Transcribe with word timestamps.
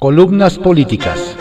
Columnas 0.00 0.58
políticas. 0.58 1.36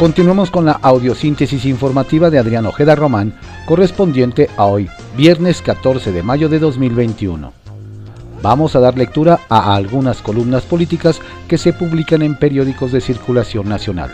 Continuamos 0.00 0.50
con 0.50 0.64
la 0.64 0.72
audiosíntesis 0.72 1.64
informativa 1.64 2.28
de 2.28 2.40
Adrián 2.40 2.66
Ojeda 2.66 2.96
Román, 2.96 3.38
correspondiente 3.66 4.50
a 4.56 4.64
hoy, 4.64 4.88
viernes 5.16 5.62
14 5.62 6.10
de 6.10 6.24
mayo 6.24 6.48
de 6.48 6.58
2021. 6.58 7.52
Vamos 8.42 8.74
a 8.74 8.80
dar 8.80 8.98
lectura 8.98 9.42
a 9.48 9.76
algunas 9.76 10.22
columnas 10.22 10.64
políticas 10.64 11.20
que 11.46 11.56
se 11.56 11.72
publican 11.72 12.22
en 12.22 12.34
periódicos 12.34 12.90
de 12.90 13.00
circulación 13.00 13.68
nacional. 13.68 14.10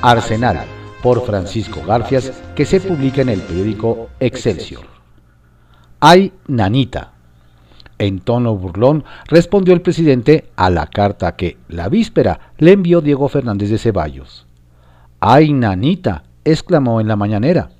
Arsenal, 0.00 0.64
por 1.02 1.26
Francisco 1.26 1.82
Garfias, 1.86 2.32
que 2.54 2.64
se 2.64 2.80
publica 2.80 3.20
en 3.20 3.28
el 3.28 3.42
periódico 3.42 4.08
Excelsior. 4.20 4.86
Ay, 6.00 6.32
nanita. 6.46 7.15
En 7.98 8.20
tono 8.20 8.56
burlón 8.56 9.04
respondió 9.26 9.72
el 9.72 9.80
presidente 9.80 10.44
a 10.56 10.68
la 10.70 10.86
carta 10.86 11.34
que, 11.36 11.56
la 11.68 11.88
víspera, 11.88 12.52
le 12.58 12.72
envió 12.72 13.00
Diego 13.00 13.28
Fernández 13.28 13.70
de 13.70 13.78
Ceballos. 13.78 14.46
¡Ay, 15.20 15.52
nanita! 15.52 16.24
exclamó 16.44 17.00
en 17.00 17.08
la 17.08 17.16
mañanera. 17.16 17.70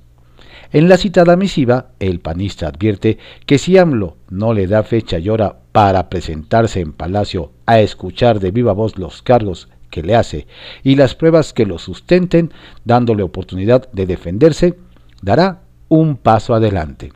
En 0.73 0.89
la 0.89 0.97
citada 0.97 1.37
misiva, 1.37 1.91
el 1.99 2.19
panista 2.19 2.67
advierte 2.67 3.19
que 3.45 3.57
si 3.57 3.77
AMLO 3.77 4.17
no 4.29 4.53
le 4.53 4.67
da 4.67 4.83
fecha 4.83 5.17
y 5.17 5.29
hora 5.29 5.59
para 5.71 6.09
presentarse 6.09 6.81
en 6.81 6.91
Palacio 6.91 7.51
a 7.65 7.79
escuchar 7.79 8.39
de 8.39 8.51
viva 8.51 8.73
voz 8.73 8.97
los 8.97 9.21
cargos 9.21 9.69
que 9.89 10.03
le 10.03 10.15
hace 10.15 10.47
y 10.83 10.95
las 10.95 11.15
pruebas 11.15 11.53
que 11.53 11.65
lo 11.65 11.77
sustenten, 11.77 12.51
dándole 12.83 13.23
oportunidad 13.23 13.89
de 13.91 14.05
defenderse, 14.05 14.77
dará 15.21 15.61
un 15.87 16.17
paso 16.17 16.53
adelante. 16.53 17.13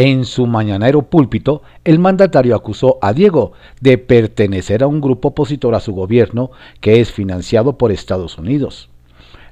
En 0.00 0.24
su 0.24 0.46
mañanero 0.46 1.02
púlpito, 1.02 1.62
el 1.82 1.98
mandatario 1.98 2.54
acusó 2.54 2.98
a 3.02 3.12
Diego 3.12 3.50
de 3.80 3.98
pertenecer 3.98 4.84
a 4.84 4.86
un 4.86 5.00
grupo 5.00 5.30
opositor 5.30 5.74
a 5.74 5.80
su 5.80 5.92
gobierno 5.92 6.52
que 6.80 7.00
es 7.00 7.10
financiado 7.10 7.76
por 7.78 7.90
Estados 7.90 8.38
Unidos 8.38 8.90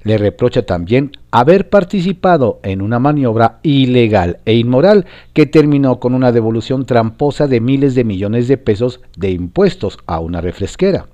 le 0.05 0.19
reprocha 0.19 0.62
también 0.62 1.11
haber 1.33 1.69
participado 1.69 2.61
en 2.62 2.80
una 2.80 3.00
maniobra 3.00 3.58
ilegal 3.64 4.38
e 4.44 4.55
inmoral 4.55 5.05
que 5.33 5.47
terminó 5.47 5.98
con 5.98 6.14
una 6.14 6.30
devolución 6.30 6.86
tramposa 6.86 7.48
de 7.48 7.60
miles 7.60 7.97
de 7.97 8.05
millones 8.05 8.47
de 8.47 8.56
pesos 8.56 9.00
de 9.16 9.33
impuestos 9.33 9.98
a 10.06 10.20
una 10.20 10.41
refresquera. 10.41 11.08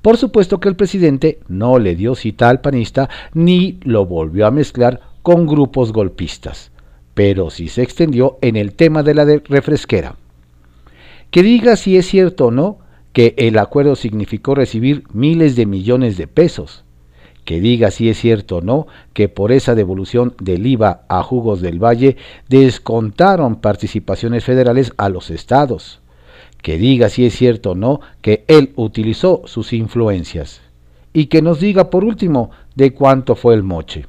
Por 0.00 0.16
supuesto 0.16 0.60
que 0.60 0.70
el 0.70 0.76
presidente 0.76 1.40
no 1.48 1.78
le 1.78 1.94
dio 1.94 2.14
cita 2.14 2.48
al 2.48 2.62
panista 2.62 3.10
ni 3.34 3.78
lo 3.82 4.06
volvió 4.06 4.46
a 4.46 4.50
mezclar 4.50 5.02
con 5.20 5.46
grupos 5.46 5.92
golpistas, 5.92 6.69
pero 7.20 7.50
sí 7.50 7.68
se 7.68 7.82
extendió 7.82 8.38
en 8.40 8.56
el 8.56 8.72
tema 8.72 9.02
de 9.02 9.12
la 9.12 9.26
refresquera. 9.26 10.16
Que 11.30 11.42
diga 11.42 11.76
si 11.76 11.98
es 11.98 12.06
cierto 12.06 12.46
o 12.46 12.50
no 12.50 12.78
que 13.12 13.34
el 13.36 13.58
acuerdo 13.58 13.94
significó 13.94 14.54
recibir 14.54 15.04
miles 15.12 15.54
de 15.54 15.66
millones 15.66 16.16
de 16.16 16.26
pesos 16.26 16.82
que 17.44 17.60
diga 17.60 17.90
si 17.90 18.08
es 18.08 18.18
cierto 18.18 18.56
o 18.56 18.60
no 18.62 18.86
que 19.12 19.28
por 19.28 19.52
esa 19.52 19.74
devolución 19.74 20.34
del 20.40 20.66
IVA 20.66 21.02
a 21.10 21.22
Jugos 21.22 21.60
del 21.60 21.78
Valle 21.78 22.16
descontaron 22.48 23.56
participaciones 23.56 24.42
federales 24.42 24.94
a 24.96 25.10
los 25.10 25.28
estados, 25.28 26.00
que 26.62 26.78
diga 26.78 27.10
si 27.10 27.26
es 27.26 27.36
cierto 27.36 27.72
o 27.72 27.74
no 27.74 28.00
que 28.22 28.46
él 28.48 28.72
utilizó 28.76 29.42
sus 29.44 29.74
influencias, 29.74 30.62
y 31.12 31.26
que 31.26 31.42
nos 31.42 31.60
diga 31.60 31.90
por 31.90 32.02
último 32.02 32.50
de 32.76 32.94
cuánto 32.94 33.34
fue 33.34 33.52
el 33.52 33.62
moche. 33.62 34.06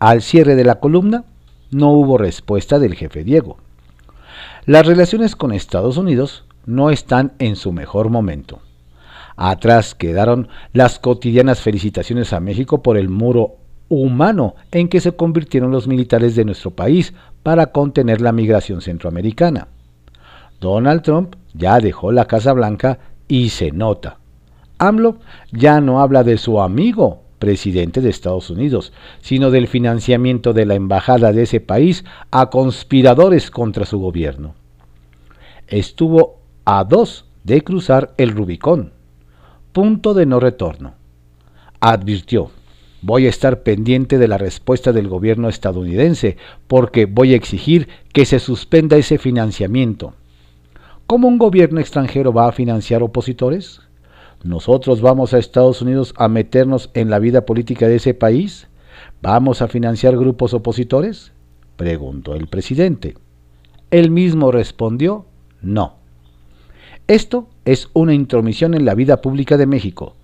Al 0.00 0.20
cierre 0.20 0.56
de 0.56 0.64
la 0.64 0.80
columna 0.80 1.26
no 1.72 1.90
hubo 1.90 2.18
respuesta 2.18 2.78
del 2.78 2.94
jefe 2.94 3.24
Diego. 3.24 3.56
Las 4.66 4.86
relaciones 4.86 5.34
con 5.34 5.52
Estados 5.52 5.96
Unidos 5.96 6.44
no 6.66 6.90
están 6.90 7.32
en 7.38 7.56
su 7.56 7.72
mejor 7.72 8.10
momento. 8.10 8.60
Atrás 9.36 9.94
quedaron 9.94 10.48
las 10.72 10.98
cotidianas 10.98 11.60
felicitaciones 11.60 12.32
a 12.32 12.40
México 12.40 12.82
por 12.82 12.96
el 12.96 13.08
muro 13.08 13.56
humano 13.88 14.54
en 14.70 14.88
que 14.88 15.00
se 15.00 15.12
convirtieron 15.12 15.70
los 15.70 15.88
militares 15.88 16.36
de 16.36 16.44
nuestro 16.44 16.70
país 16.70 17.14
para 17.42 17.72
contener 17.72 18.20
la 18.20 18.32
migración 18.32 18.80
centroamericana. 18.80 19.68
Donald 20.60 21.02
Trump 21.02 21.34
ya 21.54 21.80
dejó 21.80 22.12
la 22.12 22.26
Casa 22.26 22.52
Blanca 22.52 22.98
y 23.26 23.48
se 23.48 23.72
nota. 23.72 24.18
AMLO 24.78 25.16
ya 25.50 25.80
no 25.80 26.00
habla 26.00 26.22
de 26.22 26.38
su 26.38 26.60
amigo 26.60 27.21
presidente 27.42 28.00
de 28.00 28.08
Estados 28.08 28.50
Unidos, 28.50 28.92
sino 29.20 29.50
del 29.50 29.66
financiamiento 29.66 30.52
de 30.52 30.64
la 30.64 30.76
embajada 30.76 31.32
de 31.32 31.42
ese 31.42 31.58
país 31.58 32.04
a 32.30 32.50
conspiradores 32.50 33.50
contra 33.50 33.84
su 33.84 33.98
gobierno. 33.98 34.54
Estuvo 35.66 36.38
a 36.64 36.84
dos 36.84 37.24
de 37.42 37.62
cruzar 37.62 38.14
el 38.16 38.30
Rubicón 38.30 38.92
punto 39.72 40.14
de 40.14 40.26
no 40.26 40.38
retorno. 40.38 40.94
Advirtió, 41.80 42.50
voy 43.00 43.26
a 43.26 43.30
estar 43.30 43.62
pendiente 43.62 44.18
de 44.18 44.28
la 44.28 44.38
respuesta 44.38 44.92
del 44.92 45.08
gobierno 45.08 45.48
estadounidense 45.48 46.36
porque 46.68 47.06
voy 47.06 47.32
a 47.32 47.36
exigir 47.36 47.88
que 48.12 48.24
se 48.24 48.38
suspenda 48.38 48.96
ese 48.96 49.18
financiamiento. 49.18 50.14
¿Cómo 51.06 51.26
un 51.26 51.38
gobierno 51.38 51.80
extranjero 51.80 52.32
va 52.32 52.48
a 52.48 52.52
financiar 52.52 53.02
opositores? 53.02 53.80
¿Nosotros 54.44 55.00
vamos 55.00 55.34
a 55.34 55.38
Estados 55.38 55.82
Unidos 55.82 56.14
a 56.16 56.26
meternos 56.28 56.90
en 56.94 57.10
la 57.10 57.20
vida 57.20 57.46
política 57.46 57.86
de 57.86 57.96
ese 57.96 58.12
país? 58.12 58.66
¿Vamos 59.20 59.62
a 59.62 59.68
financiar 59.68 60.16
grupos 60.16 60.52
opositores? 60.52 61.32
preguntó 61.76 62.34
el 62.34 62.48
presidente. 62.48 63.14
Él 63.90 64.10
mismo 64.10 64.50
respondió, 64.50 65.26
no. 65.60 65.96
Esto 67.06 67.48
es 67.64 67.88
una 67.92 68.14
intromisión 68.14 68.74
en 68.74 68.84
la 68.84 68.94
vida 68.94 69.20
pública 69.20 69.56
de 69.56 69.66
México. 69.66 70.16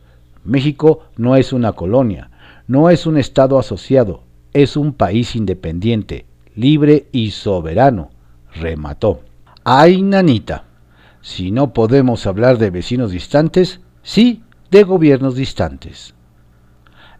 México 0.44 1.04
no 1.16 1.36
es 1.36 1.52
una 1.52 1.72
colonia, 1.72 2.30
no 2.66 2.90
es 2.90 3.06
un 3.06 3.18
Estado 3.18 3.58
asociado, 3.58 4.22
es 4.52 4.76
un 4.76 4.94
país 4.94 5.36
independiente, 5.36 6.26
libre 6.54 7.06
y 7.12 7.30
soberano, 7.30 8.10
remató. 8.54 9.20
Ay, 9.64 10.02
nanita, 10.02 10.64
si 11.20 11.50
no 11.50 11.72
podemos 11.72 12.26
hablar 12.26 12.58
de 12.58 12.70
vecinos 12.70 13.10
distantes, 13.10 13.80
sí 14.08 14.42
de 14.70 14.84
gobiernos 14.84 15.34
distantes. 15.34 16.14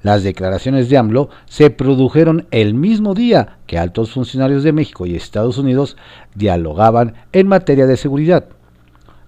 Las 0.03 0.23
declaraciones 0.23 0.89
de 0.89 0.97
AMLO 0.97 1.29
se 1.45 1.69
produjeron 1.71 2.47
el 2.51 2.73
mismo 2.73 3.15
día 3.15 3.59
que 3.67 3.79
altos 3.79 4.13
funcionarios 4.13 4.63
de 4.63 4.73
México 4.73 5.05
y 5.05 5.15
Estados 5.15 5.59
Unidos 5.59 5.97
dialogaban 6.35 7.15
en 7.33 7.49
materia 7.49 7.87
de 7.87 7.97
seguridad 7.97 8.49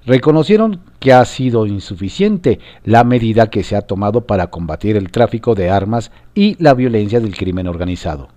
reconocieron 0.06 0.80
que 0.98 1.12
ha 1.12 1.24
sido 1.24 1.66
insuficiente 1.66 2.58
la 2.84 3.04
medida 3.04 3.50
que 3.50 3.62
se 3.62 3.76
ha 3.76 3.82
tomado 3.82 4.22
para 4.22 4.48
combatir 4.48 4.96
el 4.96 5.10
tráfico 5.10 5.54
de 5.54 5.70
armas 5.70 6.10
y 6.34 6.56
la 6.62 6.74
violencia 6.74 7.20
del 7.20 7.36
crimen 7.36 7.66
organizado. 7.66 8.28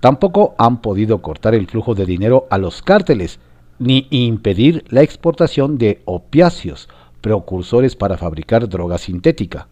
Tampoco 0.00 0.54
han 0.58 0.80
podido 0.80 1.20
cortar 1.22 1.54
el 1.54 1.66
flujo 1.66 1.94
de 1.94 2.06
dinero 2.06 2.46
a 2.50 2.58
los 2.58 2.82
cárteles, 2.82 3.40
ni 3.80 4.06
impedir 4.10 4.84
la 4.88 5.02
exportación 5.02 5.78
de 5.78 6.02
opiáceos, 6.04 6.88
precursores 7.28 7.94
para 7.94 8.16
fabricar 8.16 8.68
droga 8.68 8.96
sintética. 8.96 9.68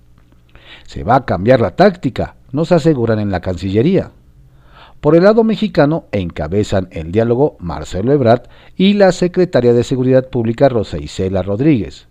Se 0.86 1.04
va 1.04 1.16
a 1.16 1.24
cambiar 1.24 1.60
la 1.60 1.74
táctica, 1.74 2.36
nos 2.52 2.70
aseguran 2.70 3.18
en 3.18 3.30
la 3.30 3.40
Cancillería. 3.40 4.10
Por 5.00 5.16
el 5.16 5.24
lado 5.24 5.42
mexicano 5.42 6.04
encabezan 6.12 6.88
el 6.90 7.12
diálogo 7.12 7.56
Marcelo 7.58 8.12
Ebrard 8.12 8.42
y 8.76 8.94
la 8.94 9.12
secretaria 9.12 9.72
de 9.72 9.84
Seguridad 9.84 10.28
Pública 10.28 10.68
Rosa 10.68 10.98
Isela 10.98 11.42
Rodríguez. 11.42 12.08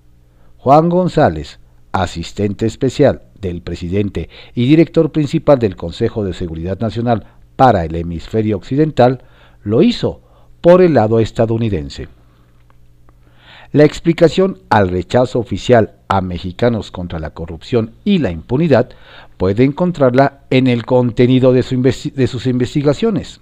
Juan 0.58 0.90
González, 0.90 1.60
asistente 1.92 2.66
especial 2.66 3.22
del 3.40 3.62
presidente 3.62 4.30
y 4.56 4.68
director 4.68 5.12
principal 5.12 5.60
del 5.60 5.76
Consejo 5.76 6.24
de 6.24 6.34
Seguridad 6.34 6.80
Nacional 6.80 7.26
para 7.56 7.86
el 7.86 7.96
hemisferio 7.96 8.58
occidental, 8.58 9.24
lo 9.64 9.84
hizo 9.84 10.22
por 10.62 10.82
el 10.82 10.96
lado 10.96 11.20
estadounidense. 11.20 12.08
La 13.76 13.84
explicación 13.84 14.60
al 14.70 14.88
rechazo 14.88 15.38
oficial 15.38 15.96
a 16.08 16.22
mexicanos 16.22 16.92
contra 16.92 17.20
la 17.20 17.32
corrupción 17.32 17.92
y 18.06 18.20
la 18.20 18.32
impunidad 18.32 18.92
puede 19.36 19.66
encontrarla 19.66 20.44
en 20.50 20.68
el 20.68 20.86
contenido 20.86 21.52
de, 21.52 21.62
sus 21.62 22.48
investigaciones. 22.48 23.42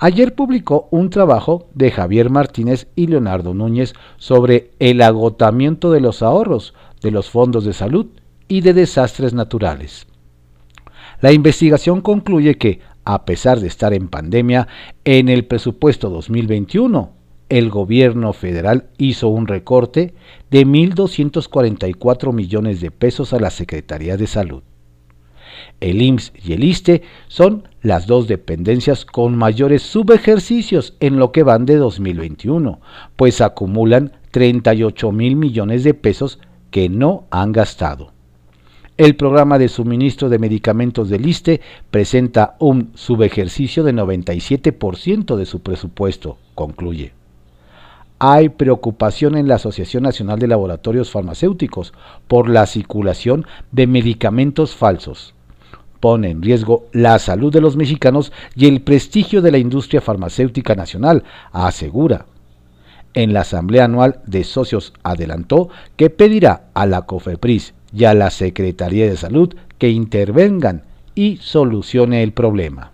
Ayer 0.00 0.34
publicó 0.34 0.88
un 0.90 1.08
trabajo 1.08 1.68
de 1.72 1.92
Javier 1.92 2.30
Martínez 2.30 2.88
y 2.96 3.06
Leonardo 3.06 3.54
Núñez 3.54 3.94
sobre 4.16 4.72
el 4.80 5.00
agotamiento 5.00 5.92
de 5.92 6.00
los 6.00 6.22
ahorros 6.22 6.74
de 7.00 7.12
los 7.12 7.30
fondos 7.30 7.64
de 7.64 7.74
salud 7.74 8.06
y 8.48 8.62
de 8.62 8.74
desastres 8.74 9.34
naturales. 9.34 10.08
La 11.20 11.30
investigación 11.30 12.00
concluye 12.00 12.58
que, 12.58 12.80
a 13.04 13.24
pesar 13.24 13.60
de 13.60 13.68
estar 13.68 13.94
en 13.94 14.08
pandemia, 14.08 14.66
en 15.04 15.28
el 15.28 15.44
presupuesto 15.44 16.10
2021 16.10 17.13
el 17.48 17.70
gobierno 17.70 18.32
federal 18.32 18.86
hizo 18.98 19.28
un 19.28 19.46
recorte 19.46 20.14
de 20.50 20.66
1.244 20.66 22.32
millones 22.32 22.80
de 22.80 22.90
pesos 22.90 23.32
a 23.32 23.40
la 23.40 23.50
Secretaría 23.50 24.16
de 24.16 24.26
Salud. 24.26 24.62
El 25.80 26.02
IMSS 26.02 26.32
y 26.44 26.52
el 26.52 26.64
ISTE 26.64 27.02
son 27.28 27.68
las 27.82 28.06
dos 28.06 28.26
dependencias 28.26 29.04
con 29.04 29.36
mayores 29.36 29.82
subejercicios 29.82 30.96
en 31.00 31.18
lo 31.18 31.32
que 31.32 31.42
van 31.42 31.66
de 31.66 31.76
2021, 31.76 32.80
pues 33.16 33.40
acumulan 33.40 34.12
38 34.30 35.12
mil 35.12 35.36
millones 35.36 35.84
de 35.84 35.94
pesos 35.94 36.38
que 36.70 36.88
no 36.88 37.26
han 37.30 37.52
gastado. 37.52 38.12
El 38.96 39.16
programa 39.16 39.58
de 39.58 39.68
suministro 39.68 40.28
de 40.28 40.38
medicamentos 40.38 41.08
del 41.08 41.26
ISTE 41.26 41.60
presenta 41.90 42.56
un 42.60 42.92
subejercicio 42.94 43.82
de 43.82 43.92
97% 43.92 45.36
de 45.36 45.46
su 45.46 45.60
presupuesto, 45.60 46.38
concluye. 46.54 47.12
Hay 48.26 48.48
preocupación 48.48 49.36
en 49.36 49.48
la 49.48 49.56
Asociación 49.56 50.02
Nacional 50.02 50.38
de 50.38 50.48
Laboratorios 50.48 51.10
Farmacéuticos 51.10 51.92
por 52.26 52.48
la 52.48 52.64
circulación 52.64 53.44
de 53.70 53.86
medicamentos 53.86 54.74
falsos 54.74 55.34
pone 56.00 56.30
en 56.30 56.40
riesgo 56.40 56.86
la 56.92 57.18
salud 57.18 57.52
de 57.52 57.60
los 57.60 57.76
mexicanos 57.76 58.32
y 58.56 58.66
el 58.66 58.80
prestigio 58.80 59.42
de 59.42 59.50
la 59.50 59.58
industria 59.58 60.00
farmacéutica 60.00 60.74
nacional, 60.74 61.24
asegura. 61.52 62.24
En 63.12 63.34
la 63.34 63.40
Asamblea 63.40 63.84
Anual 63.84 64.20
de 64.26 64.44
Socios 64.44 64.94
adelantó 65.02 65.68
que 65.96 66.08
pedirá 66.08 66.68
a 66.72 66.86
la 66.86 67.02
COFEPRIS 67.02 67.74
y 67.92 68.04
a 68.04 68.14
la 68.14 68.30
Secretaría 68.30 69.06
de 69.06 69.18
Salud 69.18 69.54
que 69.78 69.90
intervengan 69.90 70.84
y 71.14 71.38
solucione 71.38 72.22
el 72.22 72.32
problema. 72.32 72.92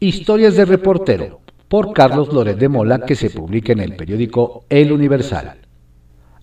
Historias 0.00 0.54
de 0.56 0.64
reportero 0.64 1.45
por 1.68 1.92
Carlos 1.92 2.32
Loret 2.32 2.58
de 2.58 2.68
Mola 2.68 3.00
que 3.00 3.16
se 3.16 3.30
publica 3.30 3.72
en 3.72 3.80
el 3.80 3.96
periódico 3.96 4.64
El 4.68 4.92
Universal. 4.92 5.56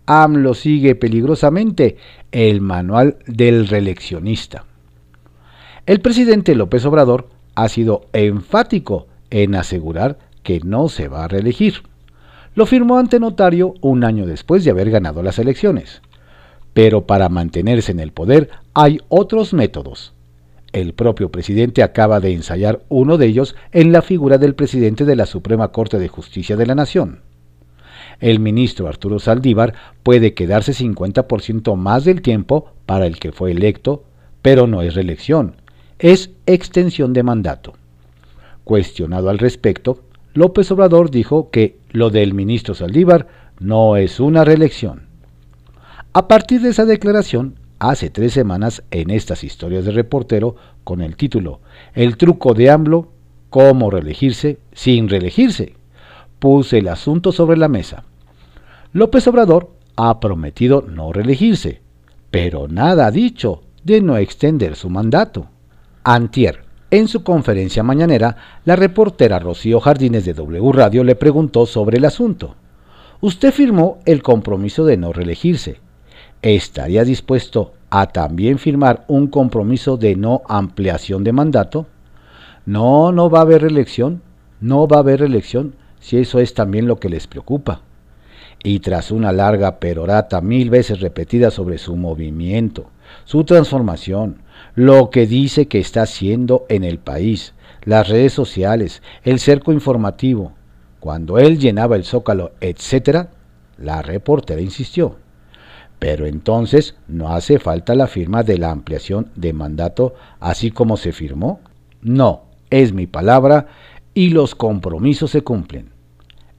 AMLO 0.06 0.54
sigue 0.54 0.96
peligrosamente 0.96 1.98
el 2.32 2.60
manual 2.60 3.18
del 3.26 3.68
reeleccionista. 3.68 4.66
El 5.86 6.02
presidente 6.02 6.56
López 6.56 6.86
Obrador 6.86 7.30
ha 7.56 7.70
sido 7.70 8.06
enfático 8.12 9.08
en 9.30 9.56
asegurar 9.56 10.18
que 10.44 10.60
no 10.60 10.90
se 10.90 11.08
va 11.08 11.24
a 11.24 11.28
reelegir. 11.28 11.84
Lo 12.56 12.66
firmó 12.66 12.98
ante 12.98 13.20
notario 13.20 13.74
un 13.82 14.04
año 14.04 14.26
después 14.26 14.64
de 14.64 14.72
haber 14.72 14.92
ganado 14.92 15.24
las 15.24 15.40
elecciones. 15.40 16.02
Pero 16.74 17.06
para 17.06 17.30
mantenerse 17.30 17.92
en 17.92 18.00
el 18.00 18.12
poder 18.12 18.50
hay 18.74 19.00
otros 19.08 19.54
métodos. 19.54 20.14
El 20.74 20.94
propio 20.94 21.30
presidente 21.30 21.84
acaba 21.84 22.20
de 22.20 22.34
ensayar 22.34 22.82
uno 22.90 23.18
de 23.18 23.28
ellos 23.28 23.56
en 23.72 23.92
la 23.92 24.02
figura 24.02 24.38
del 24.38 24.56
presidente 24.56 25.06
de 25.06 25.16
la 25.16 25.26
Suprema 25.26 25.72
Corte 25.72 25.98
de 26.00 26.10
Justicia 26.10 26.58
de 26.58 26.66
la 26.66 26.76
Nación 26.76 27.22
el 28.20 28.40
ministro 28.40 28.88
Arturo 28.88 29.20
Saldívar 29.20 29.74
puede 30.02 30.34
quedarse 30.34 30.74
50% 30.74 31.76
más 31.76 32.06
del 32.06 32.22
tiempo 32.22 32.70
para 32.86 33.06
el 33.06 33.20
que 33.20 33.32
fue 33.32 33.52
electo, 33.52 34.04
pero 34.42 34.68
no 34.68 34.82
es 34.82 34.96
reelección, 34.96 35.56
es 36.00 36.32
extensión 36.46 37.14
de 37.14 37.24
mandato. 37.24 37.74
Cuestionado 38.64 39.30
al 39.30 39.40
respecto, 39.40 40.00
López 40.34 40.72
Obrador 40.72 41.12
dijo 41.12 41.50
que 41.50 41.78
lo 41.92 42.10
del 42.10 42.34
ministro 42.34 42.74
Saldívar 42.74 43.28
no 43.60 43.98
es 43.98 44.20
una 44.20 44.44
reelección. 44.44 45.04
A 46.14 46.28
partir 46.28 46.62
de 46.62 46.70
esa 46.70 46.86
declaración, 46.86 47.56
hace 47.90 48.10
tres 48.10 48.34
semanas 48.34 48.84
en 48.92 49.10
estas 49.10 49.44
historias 49.44 49.86
de 49.86 49.92
reportero 49.92 50.56
con 50.84 51.02
el 51.02 51.16
título 51.16 51.60
El 51.94 52.18
truco 52.18 52.54
de 52.54 52.70
AMLO, 52.70 53.10
cómo 53.50 53.90
reelegirse 53.90 54.60
sin 54.72 55.10
reelegirse, 55.10 55.76
puse 56.40 56.80
el 56.80 56.88
asunto 56.88 57.32
sobre 57.32 57.58
la 57.58 57.68
mesa. 57.68 58.04
López 58.94 59.28
Obrador 59.28 59.72
ha 59.96 60.20
prometido 60.20 60.82
no 60.82 61.12
reelegirse, 61.12 61.82
pero 62.32 62.68
nada 62.68 63.08
ha 63.08 63.12
dicho 63.12 63.64
de 63.84 64.02
no 64.02 64.18
extender 64.18 64.76
su 64.76 64.90
mandato. 64.90 65.48
Antier, 66.04 66.64
en 66.90 67.08
su 67.08 67.24
conferencia 67.24 67.84
mañanera, 67.84 68.62
la 68.66 68.76
reportera 68.76 69.40
Rocío 69.40 69.80
Jardines 69.80 70.26
de 70.26 70.34
W 70.34 70.72
Radio 70.72 71.04
le 71.04 71.16
preguntó 71.16 71.66
sobre 71.66 71.98
el 71.98 72.06
asunto. 72.06 72.56
Usted 73.20 73.52
firmó 73.52 74.00
el 74.06 74.22
compromiso 74.22 74.86
de 74.86 74.98
no 74.98 75.12
reelegirse. 75.12 75.83
¿Estaría 76.44 77.04
dispuesto 77.04 77.74
a 77.90 78.08
también 78.08 78.60
firmar 78.60 79.06
un 79.08 79.28
compromiso 79.28 79.98
de 79.98 80.16
no 80.16 80.44
ampliación 80.48 81.24
de 81.24 81.32
mandato? 81.32 81.88
No, 82.66 83.12
no 83.12 83.32
va 83.32 83.40
a 83.40 83.42
haber 83.44 83.62
reelección. 83.62 84.22
No 84.62 84.88
va 84.88 84.98
a 84.98 85.00
haber 85.00 85.22
reelección 85.22 85.74
si 86.00 86.18
eso 86.18 86.40
es 86.40 86.54
también 86.54 86.86
lo 86.86 87.00
que 87.00 87.10
les 87.10 87.26
preocupa 87.26 87.82
y 88.64 88.80
tras 88.80 89.12
una 89.12 89.32
larga 89.32 89.80
perorata 89.80 90.42
mil 90.42 90.70
veces 90.70 91.02
repetida 91.02 91.52
sobre 91.52 91.78
su 91.78 91.96
movimiento, 91.98 92.90
su 93.26 93.44
transformación, 93.44 94.42
lo 94.74 95.10
que 95.10 95.28
dice 95.28 95.68
que 95.68 95.80
está 95.80 96.04
haciendo 96.04 96.66
en 96.70 96.86
el 96.86 96.98
país, 96.98 97.54
las 97.84 98.08
redes 98.08 98.32
sociales, 98.32 99.04
el 99.24 99.40
cerco 99.40 99.74
informativo, 99.74 100.54
cuando 101.02 101.38
él 101.38 101.60
llenaba 101.60 101.98
el 101.98 102.06
zócalo, 102.06 102.54
etc., 102.62 103.28
la 103.78 104.02
reportera 104.02 104.62
insistió. 104.62 105.18
Pero 106.04 106.26
entonces 106.26 106.96
no 107.08 107.30
hace 107.30 107.60
falta 107.60 107.96
la 107.96 108.08
firma 108.08 108.44
de 108.44 108.58
la 108.58 108.72
ampliación 108.72 109.30
de 109.38 109.54
mandato 109.54 110.16
así 110.42 110.70
como 110.70 110.98
se 110.98 111.14
firmó. 111.14 111.62
No, 112.02 112.42
es 112.70 112.92
mi 112.92 113.08
palabra 113.08 113.68
y 114.14 114.32
los 114.32 114.54
compromisos 114.54 115.32
se 115.32 115.44
cumplen. 115.44 115.92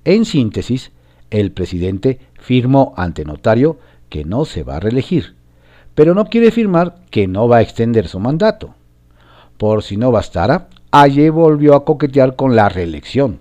En 0.06 0.24
síntesis, 0.24 0.92
el 1.30 1.52
presidente 1.52 2.20
firmó 2.40 2.94
ante 2.96 3.26
notario 3.26 3.76
que 4.08 4.24
no 4.24 4.46
se 4.46 4.62
va 4.62 4.76
a 4.76 4.80
reelegir, 4.80 5.34
pero 5.94 6.14
no 6.14 6.24
quiere 6.24 6.50
firmar 6.50 6.94
que 7.10 7.26
no 7.28 7.46
va 7.46 7.58
a 7.58 7.62
extender 7.62 8.08
su 8.08 8.20
mandato. 8.20 8.74
Por 9.58 9.82
si 9.82 9.98
no 9.98 10.10
bastara, 10.10 10.68
ayer 10.90 11.30
volvió 11.30 11.74
a 11.74 11.84
coquetear 11.84 12.34
con 12.34 12.56
la 12.56 12.70
reelección, 12.70 13.40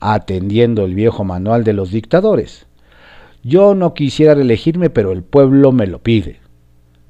atendiendo 0.00 0.86
el 0.86 0.94
viejo 0.94 1.24
manual 1.24 1.62
de 1.62 1.74
los 1.74 1.90
dictadores. 1.90 2.64
Yo 3.44 3.74
no 3.74 3.92
quisiera 3.92 4.36
reelegirme, 4.36 4.88
pero 4.88 5.10
el 5.10 5.24
pueblo 5.24 5.72
me 5.72 5.88
lo 5.88 6.00
pide. 6.00 6.40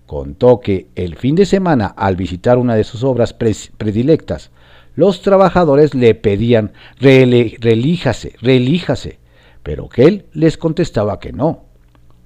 Contó 0.07 0.61
que 0.61 0.87
el 0.95 1.17
fin 1.17 1.35
de 1.35 1.45
semana, 1.45 1.87
al 1.87 2.17
visitar 2.17 2.57
una 2.57 2.75
de 2.75 2.85
sus 2.85 3.05
obras 3.05 3.35
predilectas, 3.35 4.51
los 4.95 5.21
trabajadores 5.21 5.95
le 5.95 6.15
pedían, 6.15 6.73
relíjase, 6.99 8.35
relíjase, 8.41 9.19
pero 9.63 9.89
que 9.91 10.05
él 10.05 10.27
les 10.33 10.57
contestaba 10.57 11.19
que 11.19 11.33
no. 11.33 11.65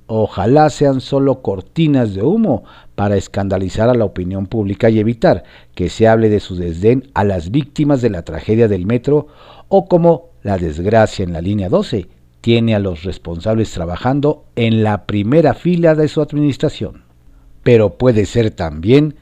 Ojalá 0.06 0.70
sean 0.70 1.00
solo 1.00 1.42
cortinas 1.42 2.14
de 2.14 2.22
humo 2.22 2.62
para 2.94 3.16
escandalizar 3.16 3.88
a 3.88 3.94
la 3.94 4.04
opinión 4.04 4.46
pública 4.46 4.88
y 4.88 5.00
evitar 5.00 5.42
que 5.74 5.88
se 5.88 6.06
hable 6.06 6.28
de 6.28 6.38
su 6.38 6.54
desdén 6.54 7.10
a 7.14 7.24
las 7.24 7.50
víctimas 7.50 8.02
de 8.02 8.10
la 8.10 8.22
tragedia 8.22 8.68
del 8.68 8.86
metro 8.86 9.26
o 9.68 9.86
como 9.86 10.30
la 10.44 10.58
desgracia 10.58 11.24
en 11.24 11.32
la 11.32 11.40
línea 11.40 11.68
12 11.68 12.15
tiene 12.46 12.76
a 12.76 12.78
los 12.78 13.02
responsables 13.02 13.72
trabajando 13.72 14.44
en 14.54 14.84
la 14.84 15.04
primera 15.04 15.52
fila 15.52 15.96
de 15.96 16.06
su 16.06 16.20
administración. 16.20 17.02
Pero 17.64 17.98
puede 17.98 18.24
ser 18.24 18.52
también 18.52 19.16